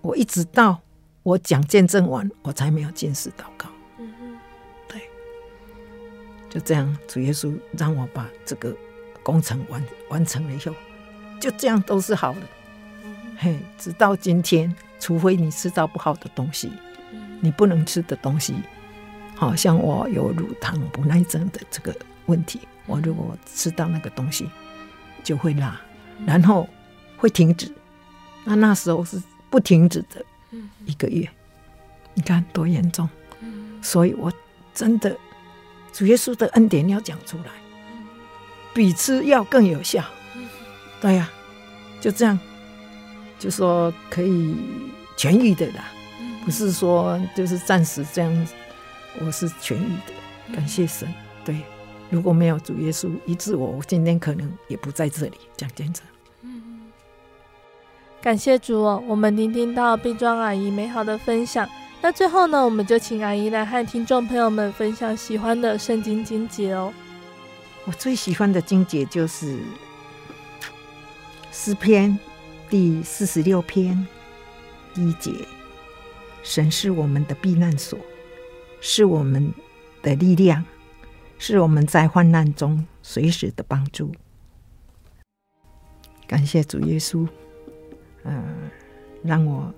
[0.00, 0.80] 我一直到。
[1.24, 3.66] 我讲见证完，我才没有进食祷告。
[6.54, 8.72] 就这样，主耶稣让我把这个
[9.24, 10.72] 工程完完成了以后，
[11.40, 12.40] 就这样都是好的。
[13.04, 16.72] 嗯、嘿，直到今天，除非你吃到不好的东西，
[17.12, 18.54] 嗯、你不能吃的东西，
[19.34, 21.92] 好像我有乳糖不耐症的这个
[22.26, 24.48] 问题，我如果吃到那个东西，
[25.24, 25.80] 就会拉，
[26.24, 26.68] 然后
[27.16, 27.68] 会停止。
[28.44, 30.24] 那那时候是不停止的。
[30.86, 31.28] 一个月，
[32.14, 33.08] 你看多严重，
[33.82, 34.32] 所以我
[34.72, 35.16] 真的
[35.94, 37.52] 主耶稣的恩典要讲出来，
[38.74, 40.04] 比吃药更有效。
[41.00, 41.30] 对呀、
[42.00, 42.36] 就这样，
[43.38, 44.56] 就说可以
[45.16, 45.84] 痊愈的啦，
[46.44, 48.46] 不是说就是暂时这样，
[49.20, 51.08] 我是痊愈的，感谢神。
[51.44, 51.60] 对，
[52.10, 56.04] 如果没有主耶稣医治我，我今天可能也不在这里讲见证。
[58.20, 61.68] 感谢主哦，我们聆听到碧庄阿姨美好的分享。
[62.04, 66.92] 那最后呢，我们就请阿姨来和听众朋友们分享喜欢的圣经经节哦。
[67.86, 69.58] 我最喜欢的经节就是
[71.50, 72.18] 诗篇
[72.68, 74.06] 第四十六篇
[74.92, 75.32] 第一节
[76.44, 77.98] ：“神是我们的避难所，
[78.82, 79.50] 是我们
[80.02, 80.62] 的力量，
[81.38, 84.12] 是我们在患难中随时的帮助。”
[86.28, 87.26] 感谢主耶稣。
[88.24, 88.70] 嗯、
[89.22, 89.72] 让我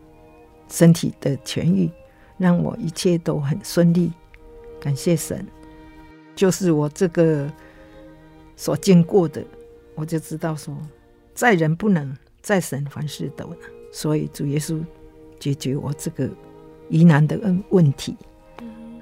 [0.68, 1.88] 身体的痊愈，
[2.38, 4.12] 让我一切都很顺利。
[4.80, 5.44] 感谢神，
[6.34, 7.50] 就是我这个
[8.56, 9.44] 所经过的，
[9.94, 10.76] 我就知道说，
[11.34, 13.58] 在人不能，在神凡事都能。
[13.90, 14.84] 所以主耶稣
[15.40, 16.28] 解决我这个
[16.88, 18.16] 疑难的问问题，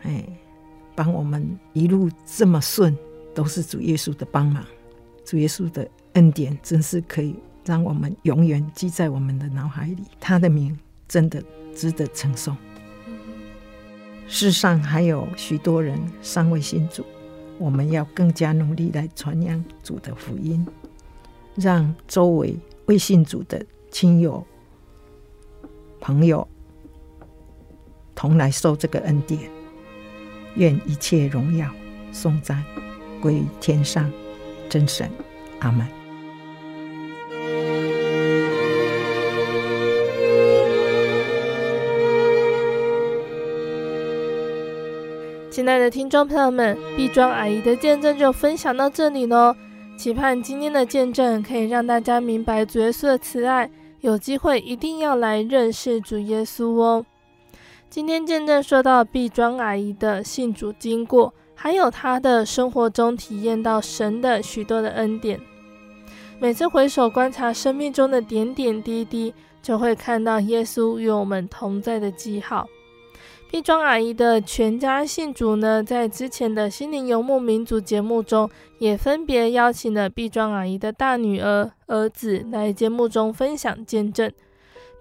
[0.02, 0.24] 哎，
[0.94, 2.96] 帮我们一路这么顺，
[3.34, 4.64] 都是主耶稣的帮忙。
[5.24, 10.04] 主耶稣的恩典真是可以让我们永远记在我们的脑海里。
[10.20, 10.78] 他的名
[11.08, 11.42] 真的
[11.74, 12.56] 值得称颂。
[14.26, 17.04] 世上还有许多人尚未信主，
[17.58, 20.66] 我们要更加努力来传扬主的福音，
[21.54, 22.56] 让周围
[22.86, 24.44] 未信主的亲友、
[26.00, 26.46] 朋友
[28.14, 29.40] 同来受这个恩典。
[30.56, 31.68] 愿一切荣耀、
[32.12, 32.64] 颂赞
[33.20, 34.10] 归于天上
[34.68, 35.10] 真神。
[35.60, 36.03] 阿门。
[45.64, 49.56] 亲爱的听众朋友们，碧庄阿姨的见证就分享到这里喽。
[49.96, 53.70] 期盼今天的见证可以让大家明白主耶稣的慈爱，
[54.02, 57.06] 有机会一定要来认识主耶稣哦。
[57.88, 65.40] 今天见证说到碧庄阿姨的信主经过，还有她的生活中体验到神的许多的恩典。
[66.38, 72.68] 每次回首观察生命中的点点滴滴，就会看到耶稣与我们同在的记号。
[73.50, 84.28] 碧庄阿姨的全家信主呢，在之前的心灵游牧民族节目中，也分别邀请了碧庄阿姨的大女儿、儿子来节目中分享见证。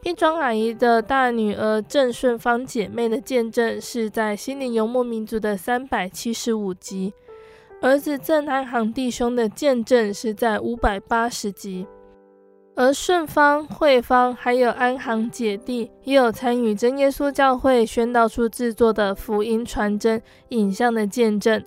[0.01, 7.11] 碧庄阿姨的大女儿郑顺芳姐妹的见证是在心灵游牧民族的三百七十五集，
[7.81, 11.87] 儿子郑安航弟兄的见证是在五百八十集。
[12.75, 20.19] 而顺芳、慧芳还有安航姐弟也有参与真耶稣教会宣道处制作的福音传真
[20.49, 21.63] 影像的见证。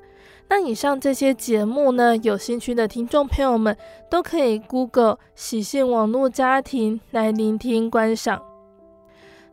[0.48, 3.76] 那以上这些节目呢，有兴趣的听众朋友们
[4.10, 8.42] 都可以 Google 喜信网络家庭来聆听观赏。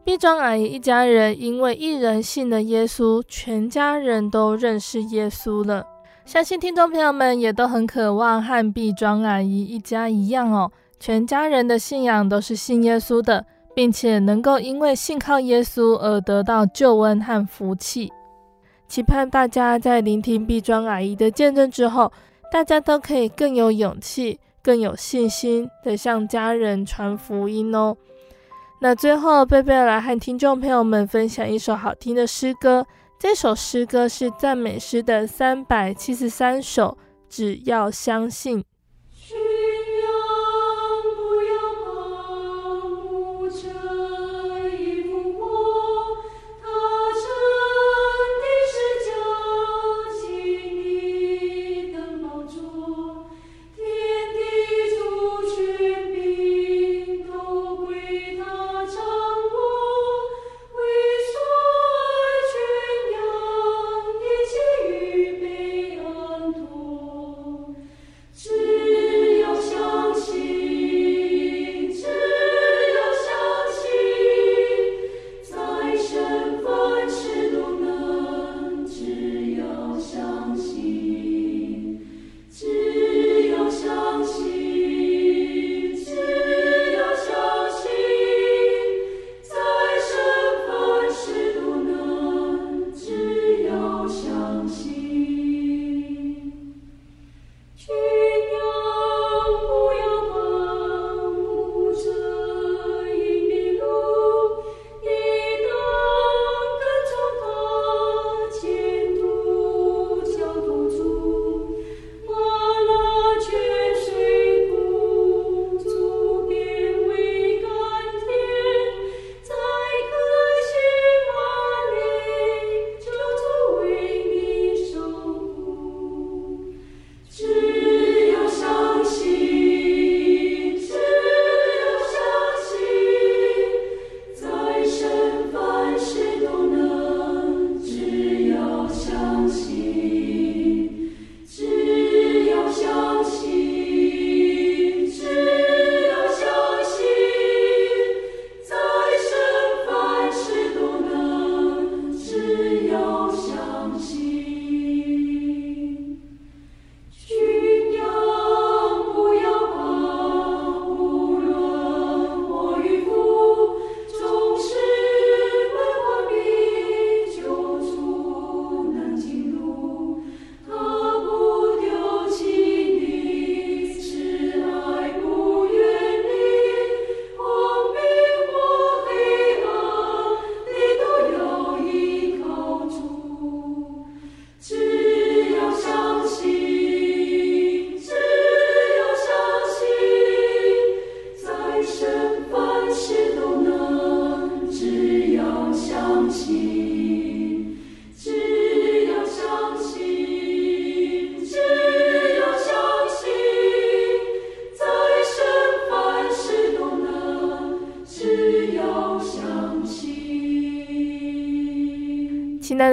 [0.04, 5.86] 碧庄阿姨一家人因为一人信了耶稣，全家人都认识耶稣了。
[6.26, 10.72] 相信听众朋友们也都很渴望和碧庄阿姨一家一样哦。
[11.06, 13.46] 全家人的信仰都是信耶稣的，
[13.76, 18.10] 并且能够因为信靠耶稣而得到救恩和福气。
[18.88, 22.10] 期盼大家在聆听碧庄阿姨的见证之后，
[22.50, 27.98] 大家都可以更有勇气、更有信心地向家人传福音哦。
[28.80, 32.88] 那最后，贝贝来和听众朋友们分享一首好听的诗歌，
[33.20, 36.98] 这首诗歌是赞美诗的三百七十三首，
[37.28, 38.64] 只要相信。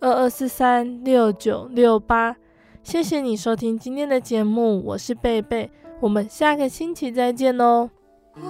[0.00, 2.34] 二二四三六九六八。
[2.82, 5.70] 谢谢你收听今天的节目，我是贝贝，
[6.00, 7.90] 我们下个星期再见哦。
[8.34, 8.40] 我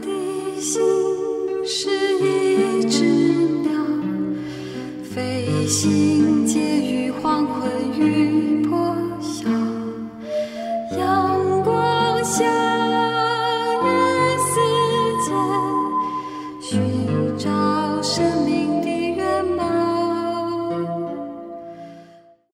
[0.00, 0.80] 的心
[1.64, 3.04] 是一只
[3.62, 3.72] 鸟，
[5.02, 7.93] 飞行介于黄昏。